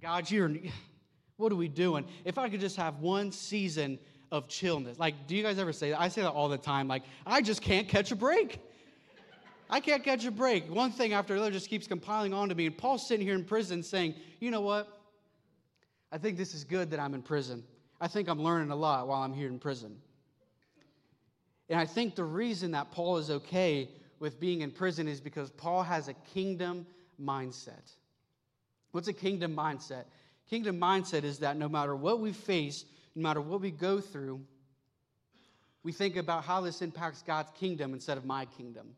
God, 0.01 0.29
you're, 0.29 0.51
what 1.37 1.51
are 1.51 1.55
we 1.55 1.69
doing? 1.69 2.05
If 2.25 2.37
I 2.37 2.49
could 2.49 2.59
just 2.59 2.75
have 2.75 2.99
one 2.99 3.31
season 3.31 3.99
of 4.31 4.47
chillness. 4.49 4.99
Like, 4.99 5.27
do 5.27 5.35
you 5.35 5.43
guys 5.43 5.57
ever 5.59 5.71
say 5.71 5.91
that? 5.91 6.01
I 6.01 6.09
say 6.09 6.21
that 6.23 6.31
all 6.31 6.49
the 6.49 6.57
time. 6.57 6.87
Like, 6.87 7.03
I 7.25 7.41
just 7.41 7.61
can't 7.61 7.87
catch 7.87 8.11
a 8.11 8.15
break. 8.15 8.59
I 9.69 9.79
can't 9.79 10.03
catch 10.03 10.25
a 10.25 10.31
break. 10.31 10.69
One 10.69 10.91
thing 10.91 11.13
after 11.13 11.33
another 11.33 11.51
just 11.51 11.69
keeps 11.69 11.87
compiling 11.87 12.33
onto 12.33 12.55
me. 12.55 12.67
And 12.67 12.77
Paul's 12.77 13.07
sitting 13.07 13.25
here 13.25 13.35
in 13.35 13.43
prison 13.43 13.81
saying, 13.83 14.15
you 14.39 14.51
know 14.51 14.61
what? 14.61 14.87
I 16.11 16.17
think 16.17 16.37
this 16.37 16.53
is 16.53 16.63
good 16.63 16.91
that 16.91 16.99
I'm 16.99 17.13
in 17.13 17.21
prison. 17.21 17.63
I 17.99 18.07
think 18.07 18.27
I'm 18.27 18.41
learning 18.41 18.71
a 18.71 18.75
lot 18.75 19.07
while 19.07 19.21
I'm 19.21 19.33
here 19.33 19.47
in 19.47 19.59
prison. 19.59 19.97
And 21.69 21.79
I 21.79 21.85
think 21.85 22.15
the 22.15 22.23
reason 22.23 22.71
that 22.71 22.91
Paul 22.91 23.17
is 23.17 23.31
okay 23.31 23.89
with 24.19 24.39
being 24.39 24.61
in 24.61 24.71
prison 24.71 25.07
is 25.07 25.19
because 25.19 25.49
Paul 25.51 25.83
has 25.83 26.07
a 26.07 26.13
kingdom 26.13 26.85
mindset. 27.21 27.93
What's 28.91 29.07
a 29.07 29.13
kingdom 29.13 29.55
mindset? 29.55 30.05
Kingdom 30.49 30.79
mindset 30.79 31.23
is 31.23 31.39
that 31.39 31.57
no 31.57 31.67
matter 31.67 31.95
what 31.95 32.19
we 32.19 32.31
face, 32.31 32.85
no 33.15 33.23
matter 33.23 33.41
what 33.41 33.61
we 33.61 33.71
go 33.71 33.99
through, 33.99 34.41
we 35.83 35.91
think 35.91 36.17
about 36.17 36.43
how 36.43 36.61
this 36.61 36.81
impacts 36.81 37.21
God's 37.21 37.51
kingdom 37.55 37.93
instead 37.93 38.17
of 38.17 38.25
my 38.25 38.45
kingdom. 38.45 38.95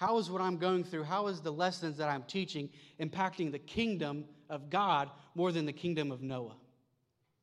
How 0.00 0.16
is 0.16 0.30
what 0.30 0.40
I'm 0.40 0.56
going 0.56 0.82
through, 0.82 1.04
how 1.04 1.26
is 1.26 1.42
the 1.42 1.52
lessons 1.52 1.98
that 1.98 2.08
I'm 2.08 2.22
teaching 2.22 2.70
impacting 2.98 3.52
the 3.52 3.58
kingdom 3.58 4.24
of 4.48 4.70
God 4.70 5.10
more 5.34 5.52
than 5.52 5.66
the 5.66 5.74
kingdom 5.74 6.10
of 6.10 6.22
Noah, 6.22 6.56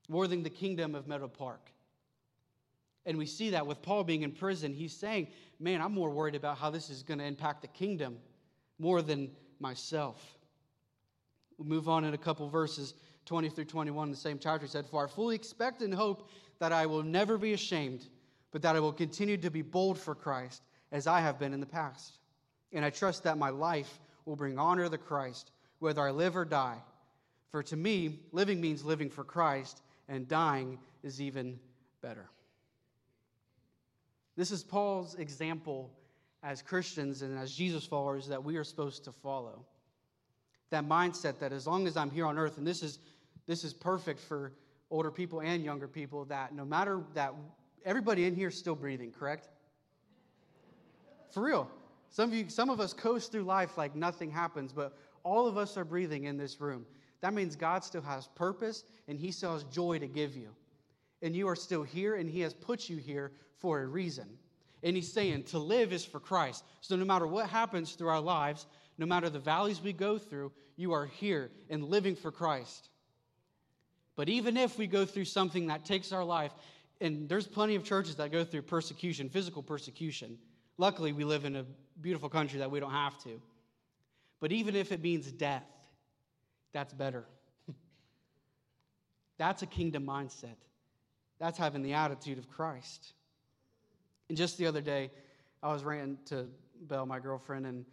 more 0.09 0.27
than 0.27 0.41
the 0.41 0.49
kingdom 0.49 0.95
of 0.95 1.07
Meadow 1.07 1.27
Park? 1.27 1.69
And 3.05 3.15
we 3.15 3.27
see 3.27 3.51
that 3.51 3.67
with 3.67 3.83
Paul 3.83 4.03
being 4.03 4.23
in 4.23 4.31
prison. 4.31 4.73
He's 4.73 4.91
saying, 4.91 5.27
Man, 5.59 5.81
I'm 5.83 5.93
more 5.93 6.09
worried 6.09 6.33
about 6.33 6.57
how 6.57 6.71
this 6.71 6.89
is 6.89 7.03
going 7.03 7.19
to 7.19 7.25
impact 7.25 7.61
the 7.61 7.67
kingdom 7.67 8.17
more 8.79 9.03
than 9.03 9.29
myself. 9.59 10.19
We'll 11.59 11.67
move 11.67 11.87
on 11.87 12.05
in 12.05 12.15
a 12.15 12.17
couple 12.17 12.49
verses. 12.49 12.95
20 13.27 13.49
through 13.49 13.65
21 13.65 14.07
in 14.07 14.11
the 14.11 14.17
same 14.17 14.39
chapter, 14.39 14.65
he 14.65 14.71
said, 14.71 14.87
For 14.87 15.05
I 15.05 15.07
fully 15.07 15.35
expect 15.35 15.83
and 15.83 15.93
hope 15.93 16.31
that 16.57 16.71
I 16.71 16.87
will 16.87 17.03
never 17.03 17.37
be 17.37 17.53
ashamed, 17.53 18.07
but 18.49 18.63
that 18.63 18.75
I 18.75 18.79
will 18.79 18.93
continue 18.93 19.37
to 19.37 19.51
be 19.51 19.61
bold 19.61 19.99
for 19.99 20.15
Christ, 20.15 20.63
as 20.91 21.05
I 21.05 21.19
have 21.19 21.37
been 21.37 21.53
in 21.53 21.59
the 21.59 21.65
past. 21.67 22.17
And 22.73 22.83
I 22.83 22.89
trust 22.89 23.23
that 23.23 23.37
my 23.37 23.49
life 23.49 23.99
will 24.25 24.35
bring 24.35 24.59
honor 24.59 24.89
to 24.89 24.97
Christ, 24.97 25.51
whether 25.79 26.01
I 26.01 26.11
live 26.11 26.35
or 26.35 26.45
die. 26.45 26.77
For 27.49 27.63
to 27.63 27.77
me, 27.77 28.19
living 28.31 28.59
means 28.59 28.83
living 28.83 29.09
for 29.09 29.23
Christ, 29.23 29.81
and 30.09 30.27
dying 30.27 30.79
is 31.03 31.21
even 31.21 31.59
better. 32.01 32.29
This 34.35 34.51
is 34.51 34.63
Paul's 34.63 35.15
example 35.15 35.89
as 36.43 36.61
Christians 36.61 37.21
and 37.21 37.37
as 37.37 37.53
Jesus 37.53 37.85
followers 37.85 38.27
that 38.27 38.43
we 38.43 38.57
are 38.57 38.63
supposed 38.63 39.03
to 39.05 39.11
follow. 39.11 39.65
That 40.69 40.87
mindset 40.87 41.39
that 41.39 41.51
as 41.51 41.65
long 41.65 41.87
as 41.87 41.97
I'm 41.97 42.11
here 42.11 42.25
on 42.25 42.37
earth, 42.37 42.57
and 42.57 42.67
this 42.67 42.83
is, 42.83 42.99
this 43.47 43.63
is 43.63 43.73
perfect 43.73 44.19
for 44.19 44.51
older 44.91 45.09
people 45.09 45.41
and 45.41 45.63
younger 45.63 45.87
people, 45.87 46.25
that 46.25 46.53
no 46.53 46.65
matter 46.65 47.01
that, 47.13 47.33
everybody 47.85 48.25
in 48.25 48.35
here 48.35 48.49
is 48.49 48.57
still 48.57 48.75
breathing, 48.75 49.11
correct? 49.11 49.47
For 51.31 51.41
real. 51.41 51.69
Some 52.09 52.29
of 52.29 52.35
you, 52.35 52.49
some 52.49 52.69
of 52.69 52.79
us 52.79 52.93
coast 52.93 53.31
through 53.31 53.43
life 53.43 53.77
like 53.77 53.95
nothing 53.95 54.31
happens, 54.31 54.71
but 54.73 54.97
all 55.23 55.47
of 55.47 55.57
us 55.57 55.77
are 55.77 55.85
breathing 55.85 56.25
in 56.25 56.37
this 56.37 56.59
room. 56.59 56.85
That 57.21 57.33
means 57.33 57.55
God 57.55 57.83
still 57.83 58.01
has 58.01 58.27
purpose 58.27 58.83
and 59.07 59.19
He 59.19 59.31
still 59.31 59.53
has 59.53 59.63
joy 59.65 59.99
to 59.99 60.07
give 60.07 60.35
you. 60.35 60.49
And 61.21 61.35
you 61.35 61.47
are 61.47 61.55
still 61.55 61.81
here, 61.83 62.15
and 62.15 62.29
He 62.29 62.41
has 62.41 62.53
put 62.53 62.89
you 62.89 62.97
here 62.97 63.31
for 63.57 63.81
a 63.81 63.87
reason. 63.87 64.27
And 64.83 64.95
He's 64.95 65.11
saying 65.11 65.43
to 65.45 65.59
live 65.59 65.91
is 65.91 66.05
for 66.05 66.19
Christ. 66.19 66.63
So 66.81 66.95
no 66.95 67.05
matter 67.05 67.25
what 67.25 67.49
happens 67.49 67.93
through 67.93 68.09
our 68.09 68.21
lives, 68.21 68.67
no 68.97 69.05
matter 69.05 69.29
the 69.29 69.39
valleys 69.39 69.81
we 69.81 69.93
go 69.93 70.17
through, 70.17 70.51
you 70.75 70.93
are 70.93 71.07
here 71.07 71.49
and 71.69 71.83
living 71.83 72.15
for 72.15 72.31
Christ. 72.31 72.89
But 74.15 74.29
even 74.29 74.57
if 74.57 74.77
we 74.77 74.87
go 74.87 75.05
through 75.05 75.25
something 75.25 75.67
that 75.67 75.85
takes 75.85 76.11
our 76.11 76.23
life, 76.23 76.51
and 77.01 77.29
there's 77.29 77.47
plenty 77.47 77.75
of 77.75 77.83
churches 77.83 78.15
that 78.15 78.31
go 78.31 78.43
through 78.43 78.63
persecution, 78.63 79.29
physical 79.29 79.61
persecution. 79.61 80.37
Luckily, 80.77 81.11
we 81.11 81.23
live 81.23 81.45
in 81.45 81.55
a 81.55 81.65
beautiful 82.01 82.29
country 82.29 82.59
that 82.59 82.71
we 82.71 82.79
don't 82.79 82.91
have 82.91 83.17
to. 83.23 83.41
But 84.39 84.51
even 84.51 84.75
if 84.75 84.91
it 84.91 85.01
means 85.01 85.31
death, 85.31 85.65
that's 86.73 86.93
better. 86.93 87.25
that's 89.37 89.61
a 89.61 89.65
kingdom 89.65 90.05
mindset. 90.05 90.57
That's 91.39 91.57
having 91.57 91.81
the 91.81 91.93
attitude 91.93 92.37
of 92.37 92.49
Christ. 92.49 93.13
And 94.29 94.37
just 94.37 94.57
the 94.57 94.67
other 94.67 94.81
day, 94.81 95.11
I 95.63 95.71
was 95.71 95.83
ranting 95.83 96.17
to 96.25 96.47
Belle, 96.81 97.05
my 97.05 97.19
girlfriend, 97.19 97.65
and 97.65 97.85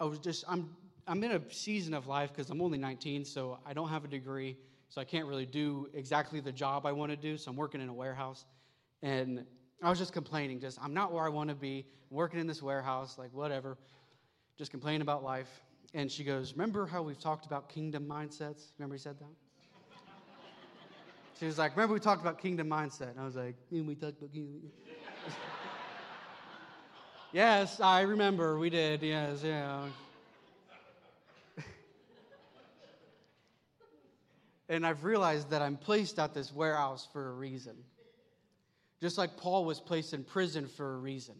I 0.00 0.04
was 0.04 0.18
just, 0.18 0.44
I'm, 0.48 0.74
I'm 1.06 1.22
in 1.24 1.32
a 1.32 1.40
season 1.52 1.94
of 1.94 2.06
life 2.06 2.32
because 2.32 2.50
I'm 2.50 2.62
only 2.62 2.78
19, 2.78 3.24
so 3.24 3.58
I 3.66 3.72
don't 3.72 3.88
have 3.88 4.04
a 4.04 4.08
degree, 4.08 4.56
so 4.88 5.00
I 5.00 5.04
can't 5.04 5.26
really 5.26 5.46
do 5.46 5.88
exactly 5.92 6.40
the 6.40 6.52
job 6.52 6.86
I 6.86 6.92
want 6.92 7.10
to 7.10 7.16
do. 7.16 7.36
So 7.36 7.50
I'm 7.50 7.56
working 7.56 7.80
in 7.80 7.88
a 7.88 7.94
warehouse. 7.94 8.46
And 9.02 9.44
I 9.82 9.90
was 9.90 9.98
just 9.98 10.12
complaining, 10.12 10.60
just, 10.60 10.78
I'm 10.82 10.92
not 10.92 11.12
where 11.12 11.24
I 11.24 11.28
want 11.28 11.50
to 11.50 11.54
be, 11.54 11.86
I'm 12.10 12.16
working 12.16 12.40
in 12.40 12.48
this 12.48 12.60
warehouse, 12.60 13.16
like 13.16 13.32
whatever, 13.32 13.78
just 14.56 14.72
complaining 14.72 15.02
about 15.02 15.22
life. 15.22 15.48
And 15.94 16.10
she 16.10 16.24
goes, 16.24 16.52
Remember 16.52 16.84
how 16.86 17.02
we've 17.02 17.18
talked 17.18 17.46
about 17.46 17.68
kingdom 17.68 18.06
mindsets? 18.06 18.72
Remember 18.78 18.96
he 18.96 18.98
said 19.00 19.18
that? 19.20 19.26
She 21.38 21.46
was 21.46 21.58
like, 21.58 21.76
Remember 21.76 21.94
we 21.94 22.00
talked 22.00 22.20
about 22.20 22.38
kingdom 22.40 22.68
mindset? 22.68 23.10
And 23.10 23.20
I 23.20 23.24
was 23.24 23.36
like, 23.36 23.54
mm, 23.72 23.86
We 23.86 23.94
talked 23.94 24.18
about 24.18 24.32
kingdom. 24.32 24.70
yes, 27.32 27.80
I 27.80 28.00
remember 28.00 28.58
we 28.58 28.70
did. 28.70 29.02
Yes, 29.02 29.42
yeah. 29.44 29.84
and 34.68 34.84
I've 34.84 35.04
realized 35.04 35.50
that 35.50 35.62
I'm 35.62 35.76
placed 35.76 36.18
at 36.18 36.34
this 36.34 36.52
warehouse 36.52 37.06
for 37.12 37.28
a 37.30 37.32
reason. 37.32 37.76
Just 39.00 39.18
like 39.18 39.36
Paul 39.36 39.64
was 39.64 39.80
placed 39.80 40.14
in 40.14 40.24
prison 40.24 40.66
for 40.66 40.94
a 40.94 40.98
reason. 40.98 41.34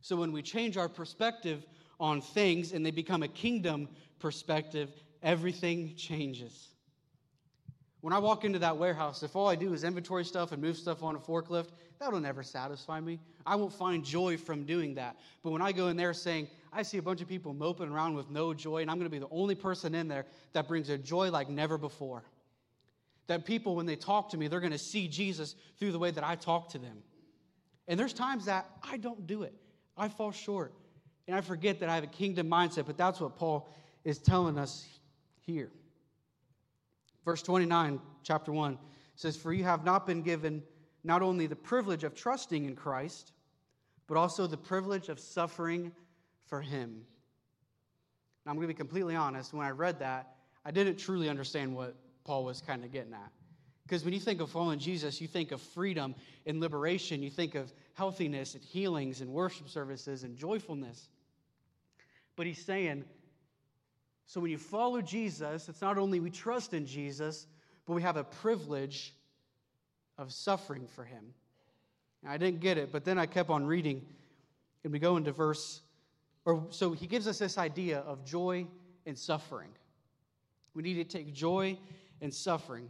So 0.00 0.16
when 0.16 0.32
we 0.32 0.42
change 0.42 0.76
our 0.76 0.88
perspective 0.88 1.64
on 1.98 2.20
things 2.20 2.72
and 2.72 2.84
they 2.84 2.90
become 2.90 3.22
a 3.22 3.28
kingdom 3.28 3.88
perspective, 4.18 4.90
everything 5.22 5.94
changes. 5.96 6.68
When 8.02 8.12
I 8.12 8.18
walk 8.18 8.44
into 8.44 8.58
that 8.58 8.76
warehouse, 8.76 9.22
if 9.22 9.36
all 9.36 9.48
I 9.48 9.54
do 9.54 9.72
is 9.72 9.84
inventory 9.84 10.24
stuff 10.24 10.50
and 10.50 10.60
move 10.60 10.76
stuff 10.76 11.04
on 11.04 11.14
a 11.14 11.20
forklift, 11.20 11.68
that'll 12.00 12.18
never 12.18 12.42
satisfy 12.42 12.98
me. 12.98 13.20
I 13.46 13.54
won't 13.54 13.72
find 13.72 14.04
joy 14.04 14.36
from 14.36 14.64
doing 14.64 14.94
that. 14.94 15.16
But 15.44 15.50
when 15.50 15.62
I 15.62 15.70
go 15.70 15.86
in 15.86 15.96
there 15.96 16.12
saying, 16.12 16.48
I 16.72 16.82
see 16.82 16.98
a 16.98 17.02
bunch 17.02 17.20
of 17.20 17.28
people 17.28 17.54
moping 17.54 17.88
around 17.88 18.14
with 18.14 18.28
no 18.28 18.54
joy, 18.54 18.82
and 18.82 18.90
I'm 18.90 18.98
going 18.98 19.08
to 19.08 19.10
be 19.10 19.20
the 19.20 19.28
only 19.30 19.54
person 19.54 19.94
in 19.94 20.08
there 20.08 20.26
that 20.52 20.66
brings 20.66 20.88
a 20.88 20.98
joy 20.98 21.30
like 21.30 21.48
never 21.48 21.78
before. 21.78 22.24
That 23.32 23.46
people, 23.46 23.74
when 23.74 23.86
they 23.86 23.96
talk 23.96 24.28
to 24.32 24.36
me, 24.36 24.46
they're 24.46 24.60
going 24.60 24.72
to 24.72 24.78
see 24.78 25.08
Jesus 25.08 25.56
through 25.78 25.92
the 25.92 25.98
way 25.98 26.10
that 26.10 26.22
I 26.22 26.34
talk 26.34 26.68
to 26.72 26.78
them. 26.78 26.98
And 27.88 27.98
there's 27.98 28.12
times 28.12 28.44
that 28.44 28.66
I 28.82 28.98
don't 28.98 29.26
do 29.26 29.42
it, 29.42 29.54
I 29.96 30.08
fall 30.08 30.32
short. 30.32 30.74
And 31.26 31.34
I 31.34 31.40
forget 31.40 31.80
that 31.80 31.88
I 31.88 31.94
have 31.94 32.04
a 32.04 32.08
kingdom 32.08 32.50
mindset, 32.50 32.84
but 32.84 32.98
that's 32.98 33.20
what 33.20 33.36
Paul 33.36 33.72
is 34.04 34.18
telling 34.18 34.58
us 34.58 34.86
here. 35.40 35.70
Verse 37.24 37.40
29, 37.40 38.00
chapter 38.22 38.52
1 38.52 38.76
says, 39.14 39.34
For 39.34 39.54
you 39.54 39.64
have 39.64 39.82
not 39.82 40.06
been 40.06 40.20
given 40.20 40.62
not 41.02 41.22
only 41.22 41.46
the 41.46 41.56
privilege 41.56 42.04
of 42.04 42.14
trusting 42.14 42.66
in 42.66 42.76
Christ, 42.76 43.32
but 44.08 44.18
also 44.18 44.46
the 44.46 44.58
privilege 44.58 45.08
of 45.08 45.18
suffering 45.18 45.90
for 46.44 46.60
him. 46.60 47.00
Now, 48.44 48.50
I'm 48.50 48.56
going 48.56 48.68
to 48.68 48.74
be 48.74 48.76
completely 48.76 49.16
honest. 49.16 49.54
When 49.54 49.64
I 49.64 49.70
read 49.70 50.00
that, 50.00 50.34
I 50.66 50.70
didn't 50.70 50.96
truly 50.96 51.30
understand 51.30 51.74
what 51.74 51.96
Paul 52.24 52.44
was 52.44 52.60
kind 52.60 52.84
of 52.84 52.92
getting 52.92 53.12
at. 53.12 53.32
Because 53.84 54.04
when 54.04 54.14
you 54.14 54.20
think 54.20 54.40
of 54.40 54.50
following 54.50 54.78
Jesus, 54.78 55.20
you 55.20 55.28
think 55.28 55.52
of 55.52 55.60
freedom 55.60 56.14
and 56.46 56.60
liberation. 56.60 57.22
You 57.22 57.30
think 57.30 57.54
of 57.54 57.72
healthiness 57.94 58.54
and 58.54 58.62
healings 58.62 59.20
and 59.20 59.30
worship 59.30 59.68
services 59.68 60.22
and 60.22 60.36
joyfulness. 60.36 61.08
But 62.36 62.46
he's 62.46 62.64
saying, 62.64 63.04
so 64.26 64.40
when 64.40 64.50
you 64.50 64.58
follow 64.58 65.02
Jesus, 65.02 65.68
it's 65.68 65.82
not 65.82 65.98
only 65.98 66.20
we 66.20 66.30
trust 66.30 66.72
in 66.72 66.86
Jesus, 66.86 67.46
but 67.86 67.94
we 67.94 68.02
have 68.02 68.16
a 68.16 68.24
privilege 68.24 69.14
of 70.16 70.32
suffering 70.32 70.86
for 70.86 71.04
him. 71.04 71.34
I 72.26 72.38
didn't 72.38 72.60
get 72.60 72.78
it, 72.78 72.92
but 72.92 73.04
then 73.04 73.18
I 73.18 73.26
kept 73.26 73.50
on 73.50 73.66
reading, 73.66 74.00
and 74.84 74.92
we 74.92 75.00
go 75.00 75.16
into 75.16 75.32
verse, 75.32 75.80
or 76.44 76.66
so 76.70 76.92
he 76.92 77.06
gives 77.06 77.26
us 77.26 77.38
this 77.38 77.58
idea 77.58 77.98
of 77.98 78.24
joy 78.24 78.66
and 79.06 79.18
suffering. 79.18 79.70
We 80.74 80.82
need 80.82 80.94
to 80.94 81.04
take 81.04 81.34
joy 81.34 81.76
and 82.22 82.32
suffering. 82.32 82.88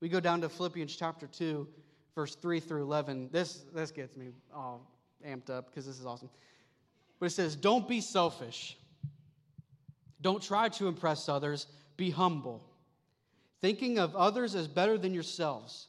We 0.00 0.08
go 0.08 0.18
down 0.18 0.40
to 0.40 0.48
Philippians 0.48 0.96
chapter 0.96 1.26
2, 1.26 1.68
verse 2.14 2.34
3 2.34 2.58
through 2.58 2.82
11. 2.82 3.28
This, 3.30 3.64
this 3.72 3.92
gets 3.92 4.16
me 4.16 4.30
all 4.52 4.90
amped 5.24 5.50
up 5.50 5.66
because 5.70 5.86
this 5.86 6.00
is 6.00 6.06
awesome. 6.06 6.30
But 7.20 7.26
it 7.26 7.30
says, 7.30 7.54
Don't 7.54 7.88
be 7.88 8.00
selfish. 8.00 8.76
Don't 10.20 10.42
try 10.42 10.68
to 10.70 10.88
impress 10.88 11.28
others. 11.28 11.66
Be 11.96 12.10
humble, 12.10 12.62
thinking 13.60 13.98
of 13.98 14.14
others 14.16 14.54
as 14.54 14.66
better 14.68 14.98
than 14.98 15.14
yourselves. 15.14 15.88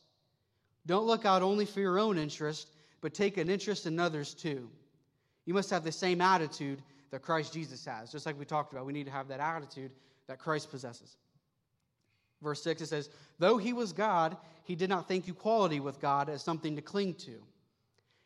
Don't 0.85 1.05
look 1.05 1.25
out 1.25 1.41
only 1.41 1.65
for 1.65 1.81
your 1.81 1.99
own 1.99 2.17
interest, 2.17 2.69
but 3.01 3.13
take 3.13 3.37
an 3.37 3.49
interest 3.49 3.85
in 3.85 3.99
others 3.99 4.33
too. 4.33 4.69
You 5.45 5.53
must 5.53 5.69
have 5.69 5.83
the 5.83 5.91
same 5.91 6.21
attitude 6.21 6.81
that 7.11 7.21
Christ 7.21 7.53
Jesus 7.53 7.83
has. 7.85 8.11
Just 8.11 8.25
like 8.25 8.39
we 8.39 8.45
talked 8.45 8.71
about, 8.71 8.85
we 8.85 8.93
need 8.93 9.05
to 9.05 9.11
have 9.11 9.27
that 9.27 9.41
attitude 9.41 9.91
that 10.27 10.39
Christ 10.39 10.71
possesses. 10.71 11.17
Verse 12.41 12.61
6, 12.63 12.81
it 12.81 12.87
says, 12.87 13.09
Though 13.39 13.57
he 13.57 13.73
was 13.73 13.93
God, 13.93 14.37
he 14.63 14.75
did 14.75 14.89
not 14.89 15.07
think 15.07 15.27
equality 15.27 15.79
with 15.79 15.99
God 15.99 16.29
as 16.29 16.43
something 16.43 16.75
to 16.75 16.81
cling 16.81 17.15
to. 17.15 17.41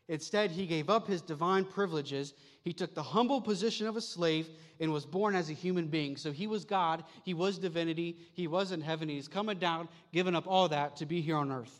Instead, 0.09 0.51
he 0.51 0.65
gave 0.65 0.89
up 0.89 1.07
his 1.07 1.21
divine 1.21 1.63
privileges. 1.63 2.33
He 2.63 2.73
took 2.73 2.93
the 2.93 3.03
humble 3.03 3.39
position 3.39 3.87
of 3.87 3.95
a 3.95 4.01
slave 4.01 4.49
and 4.79 4.91
was 4.91 5.05
born 5.05 5.35
as 5.35 5.49
a 5.49 5.53
human 5.53 5.87
being. 5.87 6.17
So 6.17 6.31
he 6.31 6.47
was 6.47 6.65
God, 6.65 7.05
he 7.23 7.33
was 7.33 7.57
divinity, 7.57 8.17
he 8.33 8.47
was 8.47 8.73
in 8.73 8.81
heaven. 8.81 9.07
He's 9.07 9.29
coming 9.29 9.57
down, 9.57 9.87
giving 10.11 10.35
up 10.35 10.47
all 10.47 10.67
that 10.69 10.97
to 10.97 11.05
be 11.05 11.21
here 11.21 11.37
on 11.37 11.51
earth. 11.51 11.79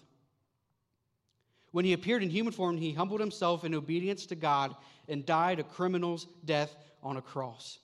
When 1.72 1.84
he 1.84 1.94
appeared 1.94 2.24
in 2.24 2.30
human 2.30 2.54
form, 2.54 2.78
he 2.78 2.94
humbled 2.94 3.20
himself 3.20 3.66
in 3.66 3.74
obedience 3.74 4.26
to 4.28 4.36
God 4.36 4.76
and 5.10 5.26
died 5.26 5.60
a 5.60 5.64
criminal's 5.64 6.28
death 6.46 6.76
on 7.04 7.18
a 7.18 7.22
cross. 7.22 7.80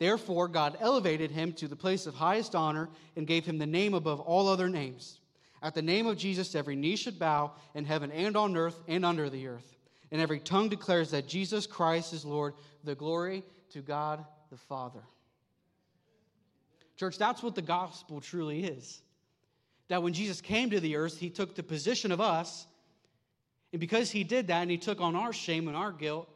Therefore, 0.00 0.48
God 0.48 0.76
elevated 0.80 1.30
him 1.30 1.52
to 1.52 1.68
the 1.68 1.76
place 1.76 2.06
of 2.06 2.14
highest 2.14 2.56
honor 2.56 2.88
and 3.14 3.26
gave 3.26 3.46
him 3.46 3.58
the 3.58 3.66
name 3.66 3.94
above 3.94 4.18
all 4.18 4.48
other 4.48 4.68
names. 4.68 5.20
At 5.62 5.74
the 5.74 5.82
name 5.82 6.08
of 6.08 6.18
Jesus, 6.18 6.56
every 6.56 6.74
knee 6.74 6.96
should 6.96 7.20
bow 7.20 7.52
in 7.74 7.84
heaven 7.84 8.10
and 8.10 8.36
on 8.36 8.56
earth 8.56 8.80
and 8.88 9.04
under 9.04 9.30
the 9.30 9.46
earth 9.46 9.76
and 10.10 10.20
every 10.20 10.40
tongue 10.40 10.68
declares 10.68 11.10
that 11.12 11.28
Jesus 11.28 11.66
Christ 11.66 12.12
is 12.12 12.24
Lord, 12.24 12.54
the 12.84 12.94
glory 12.94 13.44
to 13.70 13.80
God 13.80 14.24
the 14.50 14.56
Father. 14.56 15.02
Church, 16.96 17.16
that's 17.16 17.42
what 17.42 17.54
the 17.54 17.62
gospel 17.62 18.20
truly 18.20 18.64
is. 18.64 19.00
That 19.88 20.02
when 20.02 20.12
Jesus 20.12 20.40
came 20.40 20.70
to 20.70 20.80
the 20.80 20.96
earth, 20.96 21.18
he 21.18 21.30
took 21.30 21.54
the 21.54 21.62
position 21.62 22.12
of 22.12 22.20
us, 22.20 22.66
and 23.72 23.80
because 23.80 24.10
he 24.10 24.24
did 24.24 24.48
that 24.48 24.62
and 24.62 24.70
he 24.70 24.78
took 24.78 25.00
on 25.00 25.14
our 25.14 25.32
shame 25.32 25.68
and 25.68 25.76
our 25.76 25.92
guilt, 25.92 26.28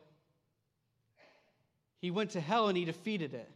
he 2.05 2.11
went 2.11 2.33
to 2.33 2.41
hell 2.41 2.69
and 2.69 2.77
he 2.77 2.85
defeated 2.85 3.33
it. 3.33 3.51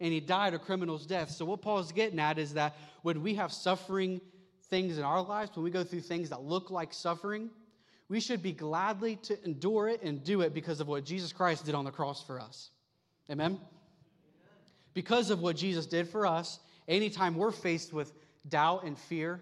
And 0.00 0.12
he 0.12 0.18
died 0.18 0.54
a 0.54 0.58
criminal's 0.58 1.06
death. 1.06 1.30
So, 1.30 1.44
what 1.44 1.62
Paul's 1.62 1.92
getting 1.92 2.18
at 2.18 2.36
is 2.36 2.54
that 2.54 2.74
when 3.02 3.22
we 3.22 3.34
have 3.36 3.52
suffering 3.52 4.20
things 4.64 4.98
in 4.98 5.04
our 5.04 5.22
lives, 5.22 5.52
when 5.54 5.62
we 5.62 5.70
go 5.70 5.84
through 5.84 6.00
things 6.00 6.30
that 6.30 6.42
look 6.42 6.72
like 6.72 6.92
suffering, 6.92 7.48
we 8.08 8.18
should 8.18 8.42
be 8.42 8.50
gladly 8.50 9.14
to 9.22 9.44
endure 9.44 9.88
it 9.88 10.02
and 10.02 10.24
do 10.24 10.40
it 10.40 10.52
because 10.52 10.80
of 10.80 10.88
what 10.88 11.04
Jesus 11.04 11.32
Christ 11.32 11.64
did 11.64 11.76
on 11.76 11.84
the 11.84 11.92
cross 11.92 12.20
for 12.24 12.40
us. 12.40 12.70
Amen? 13.30 13.60
Because 14.94 15.30
of 15.30 15.40
what 15.40 15.54
Jesus 15.54 15.86
did 15.86 16.08
for 16.08 16.26
us, 16.26 16.58
anytime 16.88 17.36
we're 17.36 17.52
faced 17.52 17.92
with 17.92 18.12
doubt 18.48 18.82
and 18.82 18.98
fear, 18.98 19.40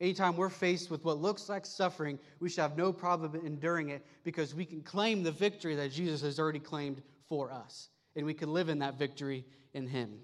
anytime 0.00 0.36
we're 0.36 0.48
faced 0.48 0.90
with 0.90 1.04
what 1.04 1.18
looks 1.18 1.48
like 1.48 1.66
suffering, 1.66 2.18
we 2.40 2.48
should 2.48 2.60
have 2.60 2.76
no 2.76 2.92
problem 2.92 3.34
enduring 3.44 3.90
it 3.90 4.04
because 4.24 4.54
we 4.54 4.64
can 4.64 4.82
claim 4.82 5.22
the 5.22 5.32
victory 5.32 5.74
that 5.74 5.92
Jesus 5.92 6.22
has 6.22 6.38
already 6.38 6.58
claimed 6.58 7.02
for 7.28 7.50
us. 7.52 7.88
And 8.14 8.24
we 8.24 8.34
can 8.34 8.52
live 8.52 8.68
in 8.68 8.78
that 8.80 8.98
victory 8.98 9.44
in 9.74 9.86
Him. 9.86 10.18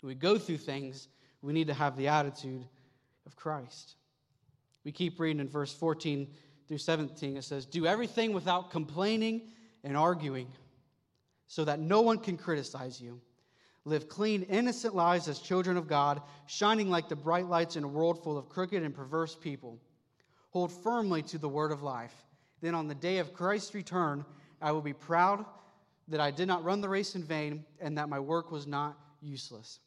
When 0.00 0.08
we 0.08 0.14
go 0.14 0.38
through 0.38 0.58
things, 0.58 1.08
we 1.42 1.52
need 1.52 1.66
to 1.68 1.74
have 1.74 1.96
the 1.96 2.08
attitude 2.08 2.64
of 3.26 3.36
Christ. 3.36 3.94
We 4.84 4.92
keep 4.92 5.20
reading 5.20 5.40
in 5.40 5.48
verse 5.48 5.72
14 5.72 6.28
through 6.66 6.78
17. 6.78 7.36
It 7.36 7.44
says, 7.44 7.66
Do 7.66 7.86
everything 7.86 8.32
without 8.32 8.70
complaining 8.70 9.42
and 9.84 9.96
arguing, 9.96 10.48
so 11.46 11.64
that 11.64 11.80
no 11.80 12.00
one 12.00 12.18
can 12.18 12.36
criticize 12.36 13.00
you. 13.00 13.20
Live 13.84 14.08
clean, 14.08 14.42
innocent 14.42 14.94
lives 14.94 15.26
as 15.28 15.38
children 15.38 15.76
of 15.76 15.88
God, 15.88 16.20
shining 16.46 16.90
like 16.90 17.08
the 17.08 17.16
bright 17.16 17.46
lights 17.46 17.76
in 17.76 17.84
a 17.84 17.88
world 17.88 18.22
full 18.22 18.36
of 18.36 18.48
crooked 18.48 18.82
and 18.82 18.94
perverse 18.94 19.34
people. 19.34 19.80
Hold 20.50 20.70
firmly 20.70 21.22
to 21.22 21.38
the 21.38 21.48
word 21.48 21.72
of 21.72 21.82
life. 21.82 22.14
Then 22.60 22.74
on 22.74 22.88
the 22.88 22.94
day 22.94 23.18
of 23.18 23.32
Christ's 23.32 23.74
return, 23.74 24.24
I 24.60 24.72
will 24.72 24.82
be 24.82 24.92
proud 24.92 25.44
that 26.08 26.20
I 26.20 26.30
did 26.30 26.46
not 26.46 26.64
run 26.64 26.80
the 26.80 26.88
race 26.88 27.14
in 27.14 27.22
vain 27.22 27.64
and 27.80 27.96
that 27.96 28.08
my 28.08 28.20
work 28.20 28.50
was 28.50 28.66
not 28.66 28.98
useless. 29.22 29.80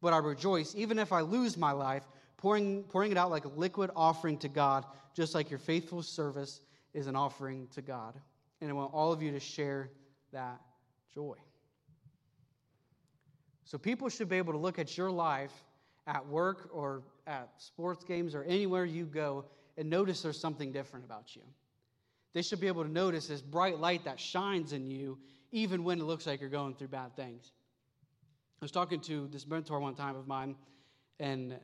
But 0.00 0.12
I 0.12 0.18
rejoice, 0.18 0.74
even 0.76 0.98
if 0.98 1.12
I 1.12 1.20
lose 1.20 1.56
my 1.56 1.72
life, 1.72 2.04
pouring, 2.36 2.84
pouring 2.84 3.10
it 3.10 3.18
out 3.18 3.30
like 3.30 3.46
a 3.46 3.48
liquid 3.48 3.90
offering 3.96 4.38
to 4.38 4.48
God, 4.48 4.84
just 5.14 5.34
like 5.34 5.50
your 5.50 5.58
faithful 5.58 6.02
service 6.02 6.60
is 6.94 7.06
an 7.06 7.16
offering 7.16 7.66
to 7.74 7.82
God. 7.82 8.14
And 8.60 8.70
I 8.70 8.72
want 8.74 8.94
all 8.94 9.12
of 9.12 9.22
you 9.22 9.32
to 9.32 9.40
share 9.40 9.90
that 10.32 10.60
joy. 11.12 11.36
So 13.70 13.78
people 13.78 14.08
should 14.08 14.28
be 14.28 14.36
able 14.36 14.52
to 14.52 14.58
look 14.58 14.80
at 14.80 14.98
your 14.98 15.12
life 15.12 15.52
at 16.08 16.26
work 16.26 16.70
or 16.72 17.04
at 17.28 17.50
sports 17.58 18.02
games 18.02 18.34
or 18.34 18.42
anywhere 18.42 18.84
you 18.84 19.04
go 19.04 19.44
and 19.78 19.88
notice 19.88 20.22
there's 20.22 20.40
something 20.40 20.72
different 20.72 21.04
about 21.04 21.36
you. 21.36 21.42
They 22.32 22.42
should 22.42 22.58
be 22.58 22.66
able 22.66 22.82
to 22.82 22.90
notice 22.90 23.28
this 23.28 23.40
bright 23.40 23.78
light 23.78 24.04
that 24.06 24.18
shines 24.18 24.72
in 24.72 24.90
you 24.90 25.18
even 25.52 25.84
when 25.84 26.00
it 26.00 26.02
looks 26.02 26.26
like 26.26 26.40
you're 26.40 26.50
going 26.50 26.74
through 26.74 26.88
bad 26.88 27.14
things. 27.14 27.52
I 28.60 28.64
was 28.64 28.72
talking 28.72 28.98
to 29.02 29.28
this 29.28 29.46
mentor 29.46 29.78
one 29.78 29.94
time 29.94 30.16
of 30.16 30.26
mine, 30.26 30.56
and 31.20 31.56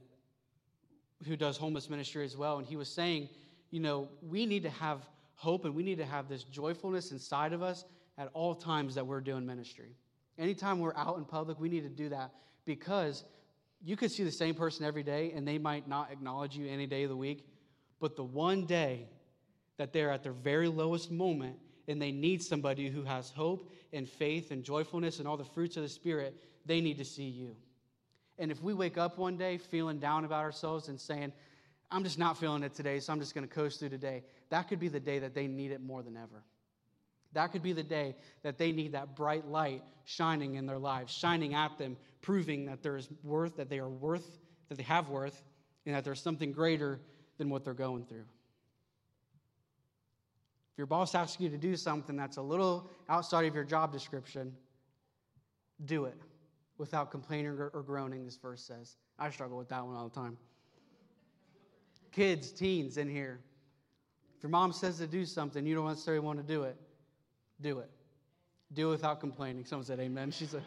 who 1.27 1.37
does 1.37 1.57
homeless 1.57 1.91
ministry 1.91 2.25
as 2.25 2.37
well, 2.37 2.59
and 2.59 2.67
he 2.69 2.77
was 2.77 2.89
saying, 2.89 3.31
you 3.73 3.81
know, 3.81 4.09
we 4.23 4.47
need 4.47 4.63
to 4.63 4.71
have 4.71 5.01
hope 5.35 5.65
and 5.65 5.75
we 5.75 5.83
need 5.83 5.99
to 5.99 6.07
have 6.07 6.29
this 6.29 6.45
joyfulness 6.45 7.11
inside 7.11 7.53
of 7.53 7.65
us 7.65 7.85
at 8.17 8.31
all 8.33 8.55
times 8.55 8.95
that 8.95 9.05
we're 9.05 9.21
doing 9.21 9.45
ministry. 9.45 9.97
Anytime 10.39 10.81
we're 10.81 10.97
out 10.97 11.17
in 11.17 11.25
public, 11.25 11.59
we 11.59 11.69
need 11.69 11.83
to 11.83 11.89
do 11.89 12.09
that 12.11 12.33
because 12.65 13.25
you 13.83 13.97
could 13.97 14.11
see 14.11 14.25
the 14.25 14.31
same 14.31 14.55
person 14.55 14.85
every 14.85 15.03
day 15.03 15.33
and 15.35 15.47
they 15.47 15.59
might 15.59 15.89
not 15.89 16.11
acknowledge 16.11 16.57
you 16.57 16.67
any 16.69 16.87
day 16.87 17.05
of 17.05 17.11
the 17.11 17.17
week, 17.17 17.47
but 18.01 18.17
the 18.17 18.25
one 18.25 18.67
day 18.67 19.09
that 19.77 19.93
they're 19.93 20.11
at 20.11 20.23
their 20.23 20.33
very 20.33 20.69
lowest 20.69 21.11
moment 21.11 21.57
and 21.89 22.01
they 22.01 22.13
need 22.13 22.43
somebody 22.43 22.89
who 22.89 23.03
has 23.03 23.31
hope 23.31 23.71
and 23.93 24.09
faith 24.09 24.51
and 24.51 24.65
joyfulness 24.65 25.19
and 25.19 25.29
all 25.29 25.37
the 25.37 25.45
fruits 25.45 25.77
of 25.77 25.83
the 25.83 25.89
Spirit, 25.89 26.35
they 26.65 26.81
need 26.81 26.99
to 26.99 27.05
see 27.05 27.29
you. 27.29 27.55
And 28.39 28.51
if 28.51 28.63
we 28.63 28.75
wake 28.75 28.99
up 28.99 29.19
one 29.19 29.37
day 29.37 29.57
feeling 29.57 29.99
down 29.99 30.25
about 30.25 30.43
ourselves 30.43 30.89
and 30.89 31.01
saying, 31.01 31.33
I'm 31.91 32.03
just 32.03 32.19
not 32.19 32.37
feeling 32.37 32.63
it 32.63 32.75
today, 32.75 32.99
so 33.01 33.13
I'm 33.13 33.21
just 33.21 33.35
going 33.35 33.47
to 33.47 33.55
coast 33.55 33.79
through 33.79 33.91
today, 33.91 34.25
that 34.51 34.69
could 34.69 34.81
be 34.81 34.89
the 34.89 35.01
day 35.01 35.19
that 35.21 35.35
they 35.35 35.47
need 35.47 35.71
it 35.71 35.81
more 35.81 36.03
than 36.03 36.17
ever. 36.17 36.43
That 37.33 37.53
could 37.53 37.63
be 37.63 37.73
the 37.73 37.83
day 37.83 38.17
that 38.43 38.59
they 38.59 38.73
need 38.73 38.93
that 38.93 39.15
bright 39.15 39.47
light 39.47 39.83
shining 40.05 40.55
in 40.55 40.67
their 40.67 40.79
lives, 40.79 41.13
shining 41.13 41.55
at 41.55 41.77
them, 41.79 41.97
proving 42.23 42.67
that 42.67 42.83
there 42.83 42.97
is 42.97 43.09
worth, 43.23 43.57
that 43.57 43.69
they 43.69 43.79
are 43.79 43.89
worth, 43.89 44.39
that 44.69 44.77
they 44.77 44.85
have 44.85 45.09
worth, 45.09 45.43
and 45.85 45.95
that 45.95 46.05
there's 46.05 46.21
something 46.21 46.53
greater 46.53 47.01
than 47.39 47.51
what 47.51 47.65
they're 47.65 47.75
going 47.75 48.05
through. 48.07 48.25
If 50.73 50.79
your 50.79 50.87
boss 50.87 51.15
asks 51.15 51.41
you 51.41 51.49
to 51.49 51.59
do 51.59 51.77
something 51.77 52.17
that's 52.17 52.37
a 52.37 52.43
little 52.43 52.91
outside 53.09 53.47
of 53.47 53.55
your 53.55 53.65
job 53.65 53.93
description, 53.93 54.55
do 55.85 56.05
it 56.05 56.17
without 56.79 57.11
complaining 57.11 57.47
or 57.47 57.83
groaning, 57.87 58.25
this 58.25 58.37
verse 58.37 58.63
says. 58.63 58.97
I 59.19 59.31
struggle 59.31 59.57
with 59.57 59.69
that 59.71 59.85
one 59.85 59.97
all 59.97 60.09
the 60.09 60.15
time. 60.15 60.37
Kids, 62.13 62.51
teens 62.51 62.97
in 62.97 63.09
here, 63.09 63.41
if 64.37 64.43
your 64.43 64.51
mom 64.51 64.73
says 64.73 64.99
to 64.99 65.07
do 65.07 65.25
something, 65.25 65.67
you 65.67 65.75
don't 65.75 65.89
necessarily 65.89 66.21
want 66.21 66.39
to 66.39 66.45
do 66.45 66.65
it, 66.65 66.77
do 67.61 67.79
it. 67.79 67.91
Do 68.73 68.89
it 68.89 68.93
without 68.93 69.21
complaining. 69.21 69.65
Someone 69.65 69.87
said 69.87 70.01
amen. 70.01 70.31
She 70.31 70.47
said, 70.47 70.63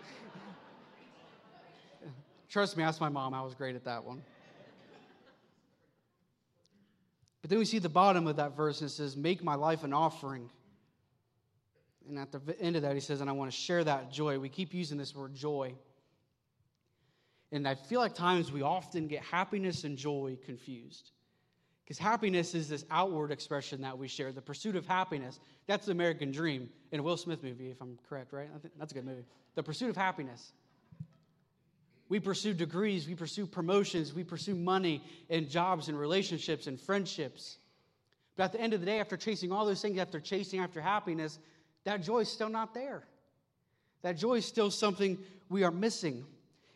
Trust 2.49 2.77
me, 2.77 2.83
ask 2.83 2.99
my 2.99 3.09
mom. 3.09 3.33
I 3.33 3.41
was 3.41 3.53
great 3.53 3.75
at 3.75 3.83
that 3.85 4.03
one. 4.03 4.23
But 7.41 7.49
then 7.49 7.59
we 7.59 7.65
see 7.65 7.79
the 7.79 7.89
bottom 7.89 8.27
of 8.27 8.37
that 8.37 8.55
verse 8.55 8.81
and 8.81 8.89
it 8.89 8.93
says, 8.93 9.15
Make 9.15 9.43
my 9.43 9.55
life 9.55 9.83
an 9.83 9.93
offering. 9.93 10.49
And 12.07 12.17
at 12.17 12.31
the 12.31 12.41
end 12.59 12.75
of 12.75 12.81
that, 12.81 12.95
he 12.95 12.99
says, 12.99 13.21
And 13.21 13.29
I 13.29 13.33
want 13.33 13.51
to 13.51 13.57
share 13.57 13.83
that 13.83 14.11
joy. 14.11 14.39
We 14.39 14.49
keep 14.49 14.73
using 14.73 14.97
this 14.97 15.15
word 15.15 15.35
joy. 15.35 15.75
And 17.51 17.67
I 17.67 17.75
feel 17.75 17.99
like 17.99 18.13
times 18.13 18.51
we 18.51 18.61
often 18.61 19.07
get 19.07 19.23
happiness 19.23 19.83
and 19.83 19.97
joy 19.97 20.37
confused. 20.45 21.11
Because 21.89 21.97
happiness 21.97 22.53
is 22.53 22.69
this 22.69 22.85
outward 22.91 23.31
expression 23.31 23.81
that 23.81 23.97
we 23.97 24.07
share, 24.07 24.31
the 24.31 24.39
pursuit 24.39 24.75
of 24.75 24.85
happiness. 24.85 25.39
That's 25.65 25.87
the 25.87 25.91
American 25.91 26.31
dream 26.31 26.69
in 26.91 26.99
a 26.99 27.03
Will 27.03 27.17
Smith 27.17 27.41
movie, 27.41 27.71
if 27.71 27.81
I'm 27.81 27.97
correct, 28.07 28.31
right? 28.31 28.47
That's 28.77 28.91
a 28.91 28.95
good 28.95 29.07
movie. 29.07 29.25
The 29.55 29.63
pursuit 29.63 29.89
of 29.89 29.97
happiness. 29.97 30.51
We 32.07 32.19
pursue 32.19 32.53
degrees, 32.53 33.07
we 33.07 33.15
pursue 33.15 33.47
promotions, 33.47 34.13
we 34.13 34.23
pursue 34.23 34.53
money 34.53 35.03
and 35.31 35.49
jobs 35.49 35.87
and 35.89 35.99
relationships 35.99 36.67
and 36.67 36.79
friendships. 36.79 37.57
But 38.35 38.43
at 38.43 38.51
the 38.51 38.61
end 38.61 38.75
of 38.75 38.81
the 38.81 38.85
day, 38.85 38.99
after 38.99 39.17
chasing 39.17 39.51
all 39.51 39.65
those 39.65 39.81
things, 39.81 39.97
after 39.97 40.19
chasing 40.19 40.59
after 40.59 40.81
happiness, 40.81 41.39
that 41.85 42.03
joy 42.03 42.19
is 42.19 42.31
still 42.31 42.49
not 42.49 42.75
there. 42.75 43.03
That 44.03 44.15
joy 44.15 44.35
is 44.35 44.45
still 44.45 44.69
something 44.69 45.17
we 45.49 45.63
are 45.63 45.71
missing. 45.71 46.23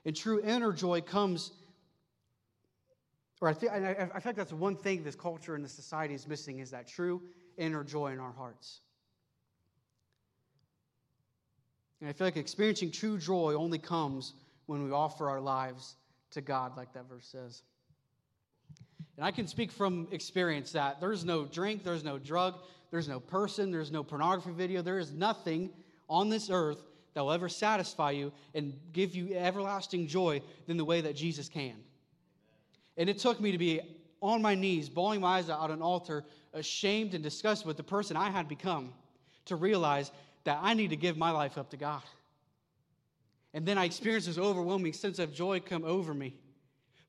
And 0.05 0.15
true 0.15 0.41
inner 0.43 0.73
joy 0.73 1.01
comes, 1.01 1.51
or 3.43 3.49
I, 3.49 3.53
think, 3.53 3.73
I, 3.73 4.09
I 4.15 4.21
feel 4.21 4.29
like 4.29 4.35
that's 4.37 4.53
one 4.53 4.77
thing 4.77 5.03
this 5.03 5.17
culture 5.17 5.53
and 5.53 5.65
this 5.65 5.73
society 5.73 6.13
is 6.13 6.25
missing 6.29 6.59
is 6.59 6.71
that 6.71 6.87
true 6.87 7.21
inner 7.57 7.83
joy 7.83 8.13
in 8.13 8.19
our 8.19 8.31
hearts. 8.31 8.79
And 11.99 12.09
I 12.09 12.13
feel 12.13 12.25
like 12.25 12.37
experiencing 12.37 12.89
true 12.89 13.17
joy 13.17 13.53
only 13.55 13.79
comes 13.79 14.31
when 14.67 14.81
we 14.85 14.91
offer 14.91 15.29
our 15.29 15.41
lives 15.41 15.97
to 16.31 16.39
God, 16.39 16.77
like 16.77 16.93
that 16.93 17.09
verse 17.09 17.27
says. 17.27 17.63
And 19.17 19.25
I 19.25 19.31
can 19.31 19.45
speak 19.47 19.73
from 19.73 20.07
experience 20.11 20.71
that 20.71 21.01
there's 21.01 21.25
no 21.25 21.43
drink, 21.43 21.83
there's 21.83 22.05
no 22.05 22.17
drug, 22.17 22.55
there's 22.91 23.09
no 23.09 23.19
person, 23.19 23.71
there's 23.71 23.91
no 23.91 24.05
pornography 24.05 24.51
video, 24.51 24.81
there 24.81 24.99
is 24.99 25.11
nothing 25.11 25.69
on 26.07 26.29
this 26.29 26.49
earth 26.49 26.81
that 27.13 27.21
will 27.21 27.33
ever 27.33 27.49
satisfy 27.49 28.11
you 28.11 28.31
and 28.55 28.73
give 28.93 29.13
you 29.13 29.35
everlasting 29.35 30.07
joy 30.07 30.41
than 30.65 30.77
the 30.77 30.85
way 30.85 31.01
that 31.01 31.17
Jesus 31.17 31.49
can. 31.49 31.75
And 32.97 33.09
it 33.09 33.17
took 33.17 33.39
me 33.39 33.51
to 33.51 33.57
be 33.57 33.81
on 34.21 34.41
my 34.41 34.55
knees, 34.55 34.89
bawling 34.89 35.21
my 35.21 35.37
eyes 35.37 35.49
out 35.49 35.59
on 35.59 35.71
an 35.71 35.81
altar, 35.81 36.23
ashamed 36.53 37.13
and 37.13 37.23
disgusted 37.23 37.67
with 37.67 37.77
the 37.77 37.83
person 37.83 38.15
I 38.15 38.29
had 38.29 38.47
become, 38.47 38.93
to 39.45 39.55
realize 39.55 40.11
that 40.45 40.59
I 40.61 40.73
need 40.73 40.91
to 40.91 40.95
give 40.95 41.17
my 41.17 41.31
life 41.31 41.57
up 41.57 41.69
to 41.71 41.77
God. 41.77 42.03
And 43.53 43.65
then 43.65 43.77
I 43.77 43.85
experienced 43.85 44.27
this 44.27 44.37
overwhelming 44.37 44.93
sense 44.93 45.19
of 45.19 45.33
joy 45.33 45.59
come 45.59 45.83
over 45.83 46.13
me. 46.13 46.35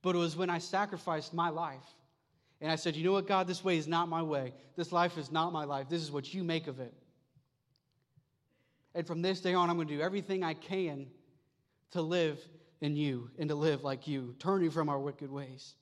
But 0.03 0.15
it 0.15 0.19
was 0.19 0.37
when 0.37 0.51
I 0.51 0.59
sacrificed 0.59 1.33
my 1.33 1.49
life. 1.49 1.95
And 2.61 2.71
I 2.71 2.77
said, 2.77 2.97
You 2.97 3.05
know 3.05 3.13
what, 3.13 3.27
God, 3.27 3.47
this 3.47 3.65
way 3.65 3.79
is 3.79 3.89
not 3.89 4.09
my 4.09 4.23
way. 4.23 4.53
This 4.77 4.93
life 4.93 5.17
is 5.17 5.33
not 5.33 5.53
my 5.53 5.65
life. 5.65 5.89
This 5.89 6.03
is 6.03 6.11
what 6.11 6.35
you 6.35 6.45
make 6.45 6.67
of 6.67 6.81
it. 6.81 6.93
And 8.95 9.07
from 9.07 9.23
this 9.23 9.41
day 9.41 9.55
on, 9.55 9.71
I'm 9.71 9.77
going 9.77 9.89
to 9.89 9.97
do 9.97 10.03
everything 10.03 10.43
I 10.43 10.55
can 10.55 11.07
to 11.93 12.03
live 12.03 12.39
in 12.81 12.97
you 12.97 13.31
and 13.39 13.49
to 13.49 13.55
live 13.55 13.85
like 13.85 14.07
you, 14.07 14.35
turning 14.39 14.71
from 14.71 14.89
our 14.89 14.99
wicked 14.99 15.31
ways. 15.31 15.75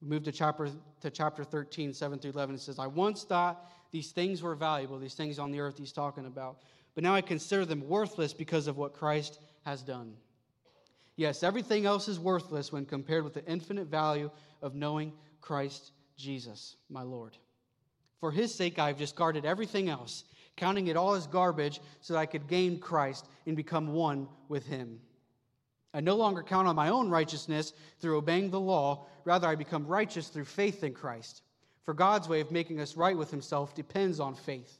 We 0.00 0.08
move 0.08 0.24
to 0.24 0.32
chapter, 0.32 0.70
to 1.00 1.10
chapter 1.10 1.44
13, 1.44 1.94
7 1.94 2.18
through 2.18 2.32
11. 2.32 2.56
It 2.56 2.60
says, 2.60 2.78
I 2.78 2.86
once 2.86 3.24
thought 3.24 3.70
these 3.90 4.12
things 4.12 4.42
were 4.42 4.54
valuable, 4.54 4.98
these 4.98 5.14
things 5.14 5.38
on 5.38 5.50
the 5.50 5.60
earth 5.60 5.78
he's 5.78 5.92
talking 5.92 6.26
about, 6.26 6.58
but 6.94 7.02
now 7.02 7.14
I 7.14 7.20
consider 7.20 7.64
them 7.64 7.88
worthless 7.88 8.34
because 8.34 8.66
of 8.66 8.76
what 8.76 8.92
Christ 8.92 9.38
has 9.64 9.82
done. 9.82 10.14
Yes, 11.16 11.42
everything 11.42 11.86
else 11.86 12.08
is 12.08 12.18
worthless 12.18 12.72
when 12.72 12.86
compared 12.86 13.24
with 13.24 13.34
the 13.34 13.44
infinite 13.46 13.86
value 13.86 14.30
of 14.62 14.74
knowing 14.74 15.12
Christ 15.40 15.92
Jesus, 16.16 16.76
my 16.90 17.02
Lord. 17.02 17.36
For 18.18 18.30
his 18.30 18.54
sake, 18.54 18.78
I 18.78 18.88
have 18.88 18.96
discarded 18.96 19.44
everything 19.44 19.88
else 19.88 20.24
counting 20.56 20.86
it 20.86 20.96
all 20.96 21.14
as 21.14 21.26
garbage 21.26 21.80
so 22.00 22.14
that 22.14 22.20
I 22.20 22.26
could 22.26 22.46
gain 22.48 22.78
Christ 22.78 23.26
and 23.46 23.56
become 23.56 23.88
one 23.88 24.28
with 24.48 24.66
him. 24.66 25.00
I 25.92 26.00
no 26.00 26.16
longer 26.16 26.42
count 26.42 26.66
on 26.66 26.76
my 26.76 26.88
own 26.88 27.08
righteousness 27.08 27.72
through 28.00 28.18
obeying 28.18 28.50
the 28.50 28.60
law, 28.60 29.06
rather, 29.24 29.46
I 29.46 29.54
become 29.54 29.86
righteous 29.86 30.28
through 30.28 30.44
faith 30.44 30.82
in 30.82 30.92
Christ. 30.92 31.42
For 31.84 31.94
God's 31.94 32.28
way 32.28 32.40
of 32.40 32.50
making 32.50 32.80
us 32.80 32.96
right 32.96 33.16
with 33.16 33.30
himself 33.30 33.74
depends 33.74 34.18
on 34.18 34.34
faith. 34.34 34.78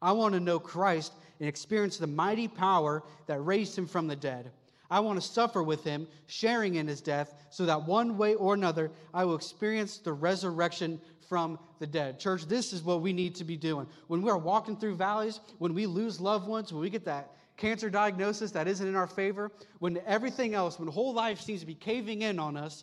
I 0.00 0.12
want 0.12 0.32
to 0.34 0.40
know 0.40 0.58
Christ 0.58 1.12
and 1.40 1.48
experience 1.48 1.98
the 1.98 2.06
mighty 2.06 2.48
power 2.48 3.02
that 3.26 3.40
raised 3.40 3.76
him 3.76 3.86
from 3.86 4.06
the 4.06 4.16
dead. 4.16 4.50
I 4.90 5.00
want 5.00 5.20
to 5.20 5.26
suffer 5.26 5.62
with 5.62 5.84
him, 5.84 6.08
sharing 6.26 6.76
in 6.76 6.88
his 6.88 7.00
death, 7.00 7.34
so 7.50 7.66
that 7.66 7.86
one 7.86 8.16
way 8.16 8.34
or 8.34 8.54
another 8.54 8.90
I 9.12 9.24
will 9.24 9.36
experience 9.36 9.98
the 9.98 10.12
resurrection 10.12 11.00
from 11.30 11.60
the 11.78 11.86
dead. 11.86 12.18
Church, 12.18 12.46
this 12.46 12.72
is 12.72 12.82
what 12.82 13.02
we 13.02 13.12
need 13.12 13.36
to 13.36 13.44
be 13.44 13.56
doing. 13.56 13.86
When 14.08 14.20
we 14.20 14.28
are 14.30 14.36
walking 14.36 14.76
through 14.76 14.96
valleys, 14.96 15.38
when 15.58 15.74
we 15.74 15.86
lose 15.86 16.20
loved 16.20 16.48
ones, 16.48 16.72
when 16.72 16.82
we 16.82 16.90
get 16.90 17.04
that 17.04 17.30
cancer 17.56 17.88
diagnosis 17.88 18.50
that 18.50 18.66
isn't 18.66 18.86
in 18.86 18.96
our 18.96 19.06
favor, 19.06 19.52
when 19.78 20.00
everything 20.06 20.54
else, 20.54 20.80
when 20.80 20.88
whole 20.88 21.14
life 21.14 21.40
seems 21.40 21.60
to 21.60 21.66
be 21.66 21.76
caving 21.76 22.22
in 22.22 22.40
on 22.40 22.56
us, 22.56 22.82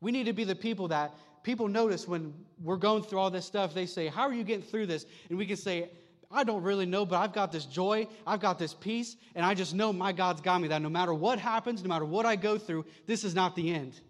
we 0.00 0.10
need 0.10 0.26
to 0.26 0.32
be 0.32 0.42
the 0.42 0.56
people 0.56 0.88
that 0.88 1.14
people 1.44 1.68
notice 1.68 2.08
when 2.08 2.34
we're 2.64 2.76
going 2.76 3.04
through 3.04 3.20
all 3.20 3.30
this 3.30 3.46
stuff. 3.46 3.74
They 3.74 3.86
say, 3.86 4.08
How 4.08 4.22
are 4.22 4.34
you 4.34 4.42
getting 4.42 4.64
through 4.64 4.86
this? 4.86 5.06
And 5.28 5.38
we 5.38 5.46
can 5.46 5.56
say, 5.56 5.88
I 6.32 6.42
don't 6.42 6.64
really 6.64 6.84
know, 6.84 7.06
but 7.06 7.20
I've 7.20 7.32
got 7.32 7.52
this 7.52 7.64
joy, 7.64 8.08
I've 8.26 8.40
got 8.40 8.58
this 8.58 8.74
peace, 8.74 9.14
and 9.36 9.46
I 9.46 9.54
just 9.54 9.72
know 9.72 9.92
my 9.92 10.10
God's 10.10 10.40
got 10.40 10.60
me 10.60 10.66
that 10.68 10.82
no 10.82 10.90
matter 10.90 11.14
what 11.14 11.38
happens, 11.38 11.80
no 11.80 11.88
matter 11.88 12.04
what 12.04 12.26
I 12.26 12.34
go 12.34 12.58
through, 12.58 12.86
this 13.06 13.22
is 13.22 13.36
not 13.36 13.54
the 13.54 13.72
end. 13.72 14.00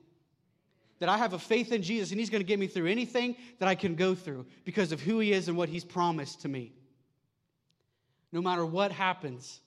That 1.00 1.08
I 1.08 1.16
have 1.16 1.32
a 1.32 1.38
faith 1.38 1.72
in 1.72 1.82
Jesus 1.82 2.10
and 2.10 2.18
He's 2.18 2.30
going 2.30 2.42
to 2.42 2.46
get 2.46 2.58
me 2.58 2.66
through 2.66 2.86
anything 2.86 3.36
that 3.58 3.68
I 3.68 3.74
can 3.74 3.94
go 3.94 4.14
through 4.14 4.46
because 4.64 4.92
of 4.92 5.00
who 5.00 5.20
He 5.20 5.32
is 5.32 5.48
and 5.48 5.56
what 5.56 5.68
He's 5.68 5.84
promised 5.84 6.42
to 6.42 6.48
me. 6.48 6.72
No 8.32 8.42
matter 8.42 8.66
what 8.66 8.92
happens, 8.92 9.60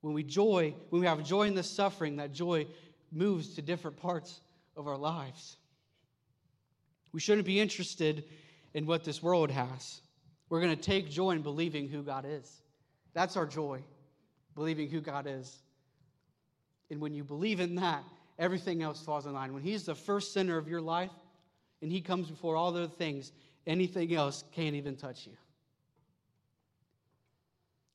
when 0.00 0.14
we 0.14 0.22
joy, 0.22 0.74
when 0.90 1.00
we 1.00 1.06
have 1.06 1.22
joy 1.24 1.44
in 1.44 1.54
the 1.54 1.62
suffering, 1.62 2.16
that 2.16 2.32
joy 2.32 2.66
moves 3.10 3.54
to 3.54 3.62
different 3.62 3.96
parts 3.96 4.40
of 4.76 4.86
our 4.86 4.96
lives. 4.96 5.56
We 7.12 7.20
shouldn't 7.20 7.46
be 7.46 7.60
interested 7.60 8.24
in 8.74 8.86
what 8.86 9.04
this 9.04 9.22
world 9.22 9.50
has. 9.50 10.00
We're 10.48 10.60
going 10.60 10.76
to 10.76 10.82
take 10.82 11.10
joy 11.10 11.30
in 11.32 11.42
believing 11.42 11.88
who 11.88 12.02
God 12.02 12.26
is. 12.28 12.62
That's 13.14 13.36
our 13.36 13.46
joy, 13.46 13.82
believing 14.54 14.88
who 14.88 15.00
God 15.00 15.26
is. 15.28 15.58
And 16.90 17.00
when 17.00 17.14
you 17.14 17.24
believe 17.24 17.60
in 17.60 17.76
that, 17.76 18.02
everything 18.38 18.82
else 18.82 19.02
falls 19.02 19.26
in 19.26 19.32
line. 19.32 19.52
When 19.52 19.62
He's 19.62 19.84
the 19.84 19.94
first 19.94 20.32
center 20.32 20.58
of 20.58 20.68
your 20.68 20.80
life 20.80 21.12
and 21.80 21.90
He 21.90 22.00
comes 22.00 22.28
before 22.28 22.56
all 22.56 22.68
other 22.68 22.86
things, 22.86 23.32
anything 23.66 24.14
else 24.14 24.44
can't 24.52 24.74
even 24.74 24.96
touch 24.96 25.26
you. 25.26 25.32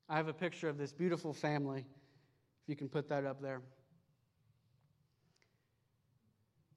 I 0.10 0.16
have 0.16 0.28
a 0.28 0.34
picture 0.34 0.70
of 0.70 0.78
this 0.78 0.92
beautiful 0.94 1.34
family, 1.34 1.80
if 1.80 2.70
you 2.70 2.76
can 2.76 2.88
put 2.88 3.10
that 3.10 3.26
up 3.26 3.42
there. 3.42 3.62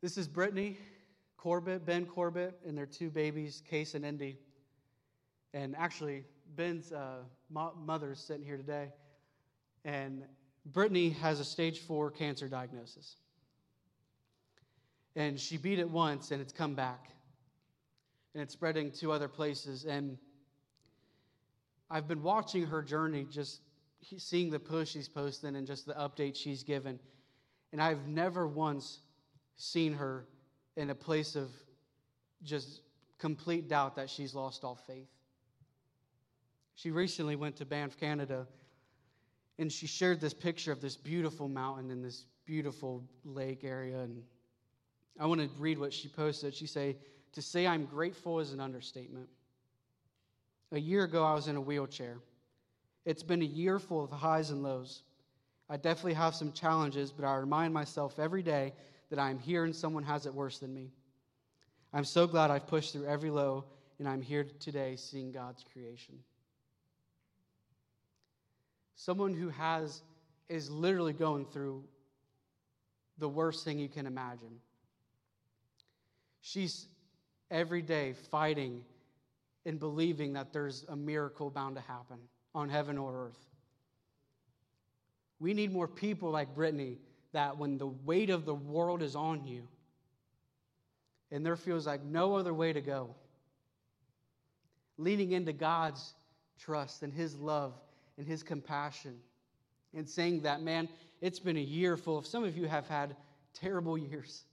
This 0.01 0.17
is 0.17 0.27
Brittany 0.27 0.79
Corbett, 1.37 1.87
Ben 1.87 2.05
Corbett, 2.05 2.59
and 2.67 2.77
their 2.77 2.87
two 2.87 3.09
babies, 3.09 3.63
Case 3.69 3.95
and 3.95 4.05
Indy. 4.05 4.37
And 5.55 5.75
actually, 5.77 6.25
Ben's 6.55 6.93
uh, 6.93 7.23
mother 7.51 8.13
is 8.13 8.21
sitting 8.21 8.45
here 8.45 8.59
today. 8.59 8.89
And 9.85 10.25
Brittany 10.67 11.11
has 11.11 11.41
a 11.41 11.45
stage 11.45 11.81
four 11.81 12.11
cancer 12.11 12.47
diagnosis. 12.47 13.17
And 15.17 15.39
she 15.39 15.57
beat 15.57 15.79
it 15.79 15.89
once, 15.89 16.31
and 16.31 16.41
it's 16.41 16.53
come 16.53 16.75
back. 16.75 17.11
And 18.35 18.43
it's 18.43 18.53
spreading 18.53 18.91
to 18.93 19.13
other 19.13 19.29
places. 19.29 19.85
And 19.85 20.17
I've 21.91 22.07
been 22.07 22.23
watching 22.23 22.67
her 22.67 22.83
journey, 22.83 23.27
just 23.31 23.61
seeing 24.17 24.51
the 24.51 24.59
push 24.59 24.91
she's 24.91 25.09
posting 25.09 25.57
and 25.57 25.67
just 25.67 25.87
the 25.87 25.95
updates 25.95 26.37
she's 26.37 26.63
given. 26.63 26.99
And 27.73 27.83
I've 27.83 28.07
never 28.07 28.47
once 28.47 29.01
seen 29.57 29.93
her 29.95 30.27
in 30.77 30.91
a 30.91 30.95
place 30.95 31.37
of 31.37 31.51
just 32.43 32.81
complete 33.19 33.69
doubt 33.69 33.97
that 33.97 34.09
she's 34.09 34.35
lost 34.35 34.65
all 34.65 34.77
faith. 34.87 35.09
She 36.75 36.91
recently 36.91 37.37
went 37.37 37.57
to 37.57 37.67
Banff, 37.67 37.99
Canada, 37.99 38.47
and 39.59 39.71
she 39.71 39.87
shared 39.87 40.21
this 40.21 40.33
picture 40.33 40.73
of 40.73 40.81
this 40.81 40.97
beautiful 40.97 41.49
mountain 41.49 41.91
and 41.91 42.03
this 42.03 42.25
beautiful 42.47 43.05
lake 43.25 43.65
area. 43.65 43.99
And 43.99 44.23
I 45.19 45.27
want 45.27 45.41
to 45.41 45.49
read 45.59 45.79
what 45.79 45.93
she 45.93 46.09
posted. 46.09 46.55
She 46.55 46.67
said, 46.67 46.97
To 47.33 47.43
say 47.43 47.67
I'm 47.67 47.85
grateful 47.85 48.41
is 48.41 48.53
an 48.53 48.61
understatement. 48.61 49.29
A 50.73 50.79
year 50.79 51.05
ago, 51.05 51.25
I 51.25 51.35
was 51.35 51.49
in 51.49 51.57
a 51.57 51.61
wheelchair. 51.61 52.19
It's 53.05 53.23
been 53.23 53.43
a 53.43 53.47
year 53.47 53.79
full 53.79 54.05
of 54.05 54.11
highs 54.11 54.51
and 54.51 54.63
lows. 54.63 55.03
I 55.69 55.77
definitely 55.77 56.15
have 56.15 56.35
some 56.35 56.53
challenges, 56.53 57.13
but 57.13 57.25
I 57.25 57.37
remind 57.37 57.73
myself 57.75 58.19
every 58.19 58.43
day 58.43 58.73
that 59.11 59.19
I'm 59.19 59.39
here 59.39 59.65
and 59.65 59.75
someone 59.75 60.05
has 60.05 60.27
it 60.27 60.35
worse 60.35 60.59
than 60.59 60.73
me. 60.73 60.91
I'm 61.93 62.05
so 62.05 62.27
glad 62.27 62.51
I've 62.51 62.67
pushed 62.67 62.93
through 62.93 63.07
every 63.07 63.31
low, 63.31 63.65
and 63.99 64.09
I'm 64.09 64.23
here 64.23 64.47
today 64.61 64.97
seeing 64.97 65.33
God's 65.33 65.65
creation. 65.73 66.19
Someone 68.95 69.35
who 69.35 69.49
has 69.49 70.03
is 70.49 70.71
literally 70.71 71.13
going 71.13 71.47
through 71.47 71.85
the 73.19 73.29
worst 73.29 73.65
thing 73.65 73.79
you 73.79 73.89
can 73.89 74.07
imagine. 74.07 74.61
She's 76.41 76.87
every 77.51 77.83
day 77.83 78.15
fighting 78.31 78.83
and 79.67 79.79
believing 79.79 80.33
that 80.35 80.53
there's 80.53 80.85
a 80.89 80.97
miracle 80.97 81.51
bound 81.51 81.77
to 81.77 81.83
happen 81.83 82.19
on 82.55 82.69
heaven 82.69 82.99
or 82.99 83.27
earth. 83.27 83.47
We 85.39 85.55
need 85.55 85.73
more 85.73 85.89
people 85.89 86.31
like 86.31 86.55
Brittany 86.55 86.99
that 87.33 87.57
when 87.57 87.79
the 87.79 87.87
weight 87.87 88.31
of 88.31 88.45
the 88.45 88.55
world 88.55 89.03
is 89.03 89.15
on 89.15 89.45
you 89.45 89.67
and 91.31 91.45
there 91.45 91.57
feels 91.57 91.87
like 91.87 92.03
no 92.03 92.35
other 92.35 92.53
way 92.53 92.73
to 92.73 92.81
go, 92.81 93.15
leaning 94.99 95.33
into 95.33 95.53
God's 95.53 96.15
trust 96.59 97.03
and 97.03 97.13
His 97.13 97.37
love 97.37 97.75
and 98.21 98.29
his 98.29 98.43
compassion 98.43 99.17
and 99.95 100.07
saying 100.07 100.43
that, 100.43 100.61
man, 100.61 100.89
it's 101.23 101.41
been 101.41 101.57
a 101.57 101.61
year 101.61 101.97
full 101.97 102.19
of, 102.19 102.27
some 102.27 102.45
of 102.45 102.57
you 102.57 102.67
have 102.67 102.87
had 102.87 103.17
terrible 103.55 103.97
years. 103.97 104.45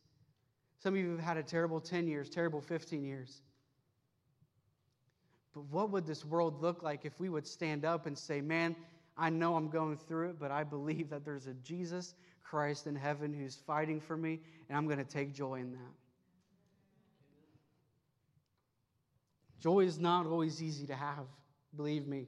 Some 0.80 0.94
of 0.94 1.00
you 1.00 1.12
have 1.12 1.20
had 1.20 1.38
a 1.38 1.44
terrible 1.44 1.80
10 1.80 2.08
years, 2.08 2.30
terrible 2.30 2.62
15 2.62 3.04
years. 3.04 3.42
But 5.54 5.66
what 5.66 5.90
would 5.92 6.06
this 6.06 6.24
world 6.24 6.62
look 6.62 6.84
like 6.84 7.06
if 7.06 7.20
we 7.20 7.30
would 7.30 7.48
stand 7.48 7.84
up 7.84 8.06
and 8.06 8.18
say, 8.18 8.42
man, 8.42 8.76
I 9.18 9.30
know 9.30 9.56
I'm 9.56 9.70
going 9.70 9.98
through 9.98 10.30
it, 10.30 10.40
but 10.40 10.52
I 10.52 10.64
believe 10.64 11.10
that 11.10 11.26
there's 11.26 11.48
a 11.48 11.54
Jesus 11.56 12.14
Christ 12.44 12.86
in 12.86 12.96
heaven 12.96 13.34
who's 13.34 13.56
fighting 13.56 14.00
for 14.00 14.16
me, 14.16 14.40
and 14.70 14.78
I'm 14.78 14.86
going 14.86 15.00
to 15.00 15.04
take 15.04 15.34
joy 15.34 15.56
in 15.56 15.72
that. 15.72 15.94
Joy 19.60 19.80
is 19.82 19.98
not 19.98 20.28
always 20.28 20.62
easy 20.62 20.86
to 20.86 20.96
have, 20.96 21.26
believe 21.76 22.08
me 22.08 22.28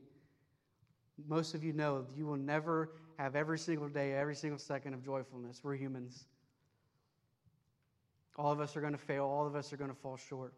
most 1.28 1.54
of 1.54 1.64
you 1.64 1.74
know 1.74 2.06
you 2.16 2.26
will 2.26 2.38
never 2.38 2.92
have 3.18 3.36
every 3.36 3.60
single 3.60 3.90
day, 3.90 4.14
every 4.14 4.36
single 4.36 4.60
second 4.60 4.94
of 4.94 5.04
joyfulness. 5.04 5.62
We're 5.64 5.76
humans. 5.76 6.26
All 8.40 8.54
of 8.54 8.62
us 8.62 8.78
are 8.78 8.82
going 8.82 8.94
to 8.94 8.98
fail, 8.98 9.26
all 9.26 9.46
of 9.46 9.54
us 9.54 9.74
are 9.74 9.78
going 9.78 9.90
to 9.90 9.96
fall 9.96 10.16
short. 10.16 10.54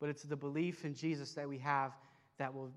But 0.00 0.08
it's 0.08 0.22
the 0.22 0.36
belief 0.36 0.86
in 0.86 0.94
Jesus 0.94 1.34
that 1.34 1.46
we 1.46 1.58
have 1.58 1.92
that 2.38 2.52
will 2.52 2.72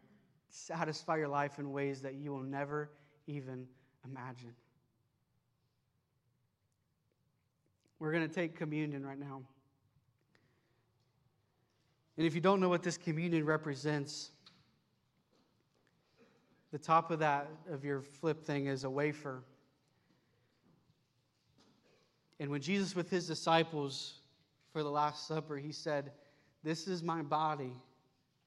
satisfy 0.49 1.15
your 1.15 1.29
life 1.29 1.57
in 1.57 1.71
ways 1.71 2.01
that 2.01 2.15
you 2.15 2.33
will 2.33 2.43
never 2.43 2.89
even 3.25 3.65
imagine. 4.03 4.53
We're 7.99 8.11
going 8.11 8.27
to 8.27 8.33
take 8.33 8.53
communion 8.53 9.05
right 9.05 9.17
now. 9.17 9.41
And 12.17 12.27
if 12.27 12.35
you 12.35 12.41
don't 12.41 12.59
know 12.59 12.69
what 12.69 12.83
this 12.83 12.97
communion 12.97 13.45
represents, 13.45 14.31
the 16.73 16.77
top 16.77 17.11
of 17.11 17.19
that, 17.19 17.49
of 17.71 17.85
your 17.85 18.01
flip 18.01 18.43
thing, 18.43 18.65
is 18.65 18.83
a 18.83 18.89
wafer. 18.89 19.41
And 22.39 22.51
when 22.51 22.61
Jesus, 22.61 22.95
with 22.95 23.09
his 23.09 23.27
disciples 23.27 24.15
for 24.71 24.83
the 24.83 24.89
Last 24.89 25.27
Supper, 25.27 25.57
he 25.57 25.71
said, 25.71 26.11
This 26.63 26.87
is 26.87 27.01
my 27.01 27.21
body, 27.21 27.73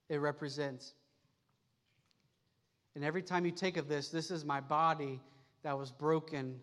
it 0.09 0.18
represents. 0.18 0.94
And 2.94 3.05
every 3.05 3.22
time 3.22 3.44
you 3.44 3.53
take 3.53 3.76
of 3.76 3.88
this, 3.88 4.09
this 4.09 4.31
is 4.31 4.44
my 4.44 4.61
body 4.61 5.20
that 5.62 5.79
was 5.79 5.90
broken 5.90 6.59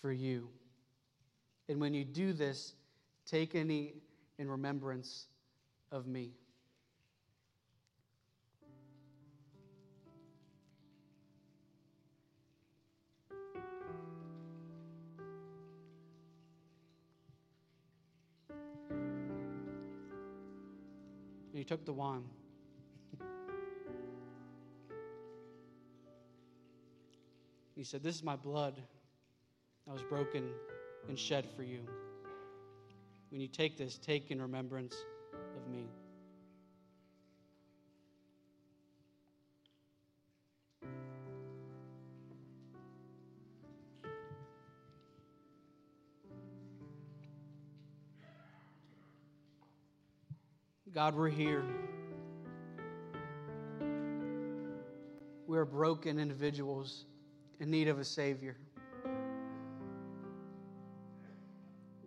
for 0.00 0.12
you. 0.12 0.48
And 1.68 1.80
when 1.80 1.94
you 1.94 2.04
do 2.04 2.32
this, 2.32 2.74
take 3.26 3.54
any 3.54 3.94
in 4.38 4.48
remembrance 4.48 5.26
of 5.92 6.06
me. 6.06 6.32
He 21.58 21.64
took 21.64 21.84
the 21.84 21.92
wine. 21.92 22.22
he 27.74 27.82
said, 27.82 28.02
This 28.02 28.14
is 28.14 28.22
my 28.22 28.36
blood 28.36 28.80
that 29.86 29.92
was 29.92 30.02
broken 30.04 30.50
and 31.08 31.18
shed 31.18 31.46
for 31.56 31.64
you. 31.64 31.80
When 33.30 33.40
you 33.40 33.48
take 33.48 33.76
this, 33.76 33.98
take 33.98 34.30
in 34.30 34.40
remembrance 34.40 34.94
of 35.56 35.68
me. 35.68 35.88
God, 50.98 51.14
we're 51.14 51.28
here. 51.28 51.62
We're 55.46 55.64
broken 55.64 56.18
individuals 56.18 57.04
in 57.60 57.70
need 57.70 57.86
of 57.86 58.00
a 58.00 58.04
Savior. 58.04 58.56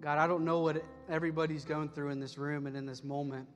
God, 0.01 0.17
I 0.17 0.27
don't 0.27 0.43
know 0.43 0.59
what 0.59 0.83
everybody's 1.09 1.63
going 1.63 1.87
through 1.87 2.09
in 2.09 2.19
this 2.19 2.37
room 2.37 2.67
and 2.67 2.75
in 2.75 2.85
this 2.85 3.01
moment. 3.01 3.47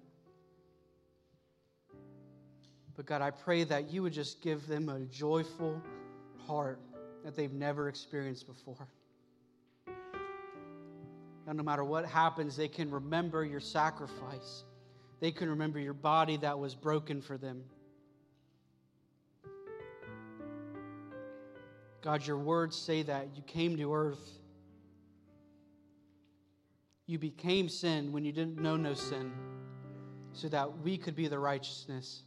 But 2.95 3.05
God, 3.05 3.21
I 3.21 3.31
pray 3.31 3.65
that 3.65 3.91
you 3.91 4.03
would 4.03 4.13
just 4.13 4.41
give 4.41 4.65
them 4.67 4.87
a 4.87 5.01
joyful 5.01 5.81
heart 6.47 6.79
that 7.25 7.35
they've 7.35 7.51
never 7.51 7.89
experienced 7.89 8.47
before. 8.47 8.87
And 11.45 11.57
no 11.57 11.63
matter 11.63 11.83
what 11.83 12.05
happens, 12.05 12.55
they 12.55 12.69
can 12.69 12.89
remember 12.89 13.43
your 13.43 13.59
sacrifice. 13.59 14.63
They 15.19 15.31
can 15.31 15.49
remember 15.49 15.79
your 15.79 15.93
body 15.93 16.37
that 16.37 16.59
was 16.59 16.75
broken 16.75 17.21
for 17.21 17.37
them. 17.37 17.63
God, 22.01 22.25
your 22.25 22.37
words 22.37 22.77
say 22.77 23.01
that 23.03 23.29
you 23.35 23.41
came 23.41 23.77
to 23.77 23.93
earth. 23.93 24.29
You 27.07 27.17
became 27.17 27.67
sin 27.69 28.11
when 28.11 28.23
you 28.23 28.31
didn't 28.31 28.61
know 28.61 28.77
no 28.77 28.93
sin, 28.93 29.31
so 30.33 30.47
that 30.49 30.79
we 30.79 30.97
could 30.97 31.15
be 31.15 31.27
the 31.27 31.39
righteousness. 31.39 32.23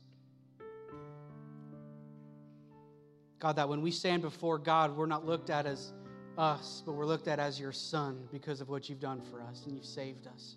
God, 3.39 3.55
that 3.57 3.69
when 3.69 3.83
we 3.83 3.93
stand 3.93 4.23
before 4.23 4.59
God, 4.59 4.97
we're 4.97 5.07
not 5.07 5.25
looked 5.25 5.51
at 5.51 5.67
as 5.67 5.93
us, 6.37 6.83
but 6.85 6.93
we're 6.93 7.07
looked 7.07 7.29
at 7.29 7.39
as 7.39 7.61
your 7.61 7.73
son 7.73 8.27
because 8.33 8.61
of 8.61 8.69
what 8.69 8.89
you've 8.89 9.01
done 9.01 9.21
for 9.21 9.41
us 9.43 9.65
and 9.67 9.77
you've 9.77 9.85
saved 9.85 10.27
us. 10.27 10.57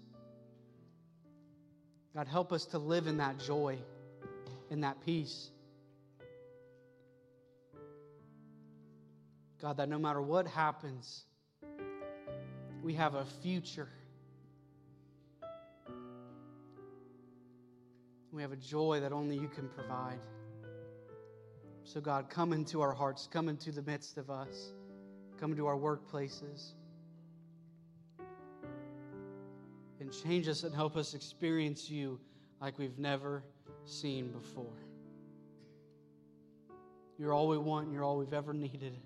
God, 2.14 2.28
help 2.28 2.52
us 2.52 2.66
to 2.68 2.78
live 2.78 3.08
in 3.08 3.18
that 3.18 3.40
joy, 3.40 3.78
in 4.70 4.82
that 4.82 5.04
peace. 5.06 5.50
God, 9.62 9.78
that 9.78 9.88
no 9.88 9.98
matter 9.98 10.22
what 10.22 10.48
happens, 10.48 11.24
we 12.84 12.96
have 12.96 13.16
a 13.16 13.26
future. 13.42 13.88
We 18.34 18.42
have 18.42 18.52
a 18.52 18.58
joy 18.58 19.00
that 19.02 19.14
only 19.14 19.38
you 19.38 19.48
can 19.48 19.70
provide. 19.70 20.20
So, 21.84 22.02
God, 22.02 22.30
come 22.30 22.54
into 22.54 22.82
our 22.82 22.94
hearts, 22.94 23.28
come 23.32 23.50
into 23.50 23.72
the 23.72 23.82
midst 23.84 24.18
of 24.18 24.30
us, 24.30 24.74
come 25.40 25.52
into 25.52 25.68
our 25.68 25.78
workplaces, 25.78 26.72
and 30.02 30.12
change 30.12 30.48
us 30.48 30.64
and 30.64 30.74
help 30.74 30.98
us 30.98 31.14
experience 31.14 31.90
you 31.90 32.20
like 32.60 32.78
we've 32.78 32.98
never 32.98 33.44
seen 33.86 34.32
before. 34.32 34.74
You're 37.18 37.34
all 37.34 37.48
we 37.48 37.58
want, 37.60 37.86
and 37.86 37.94
you're 37.94 38.04
all 38.04 38.18
we've 38.18 38.34
ever 38.34 38.54
needed. 38.54 38.98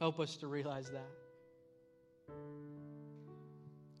Help 0.00 0.18
us 0.20 0.36
to 0.36 0.46
realize 0.46 0.90
that. 0.90 1.10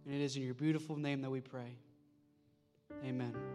And 0.06 0.14
it 0.14 0.22
is 0.22 0.36
in 0.36 0.42
your 0.42 0.54
beautiful 0.54 0.96
name 0.96 1.20
that 1.20 1.30
we 1.30 1.40
pray. 1.40 1.76
Amen. 3.04 3.53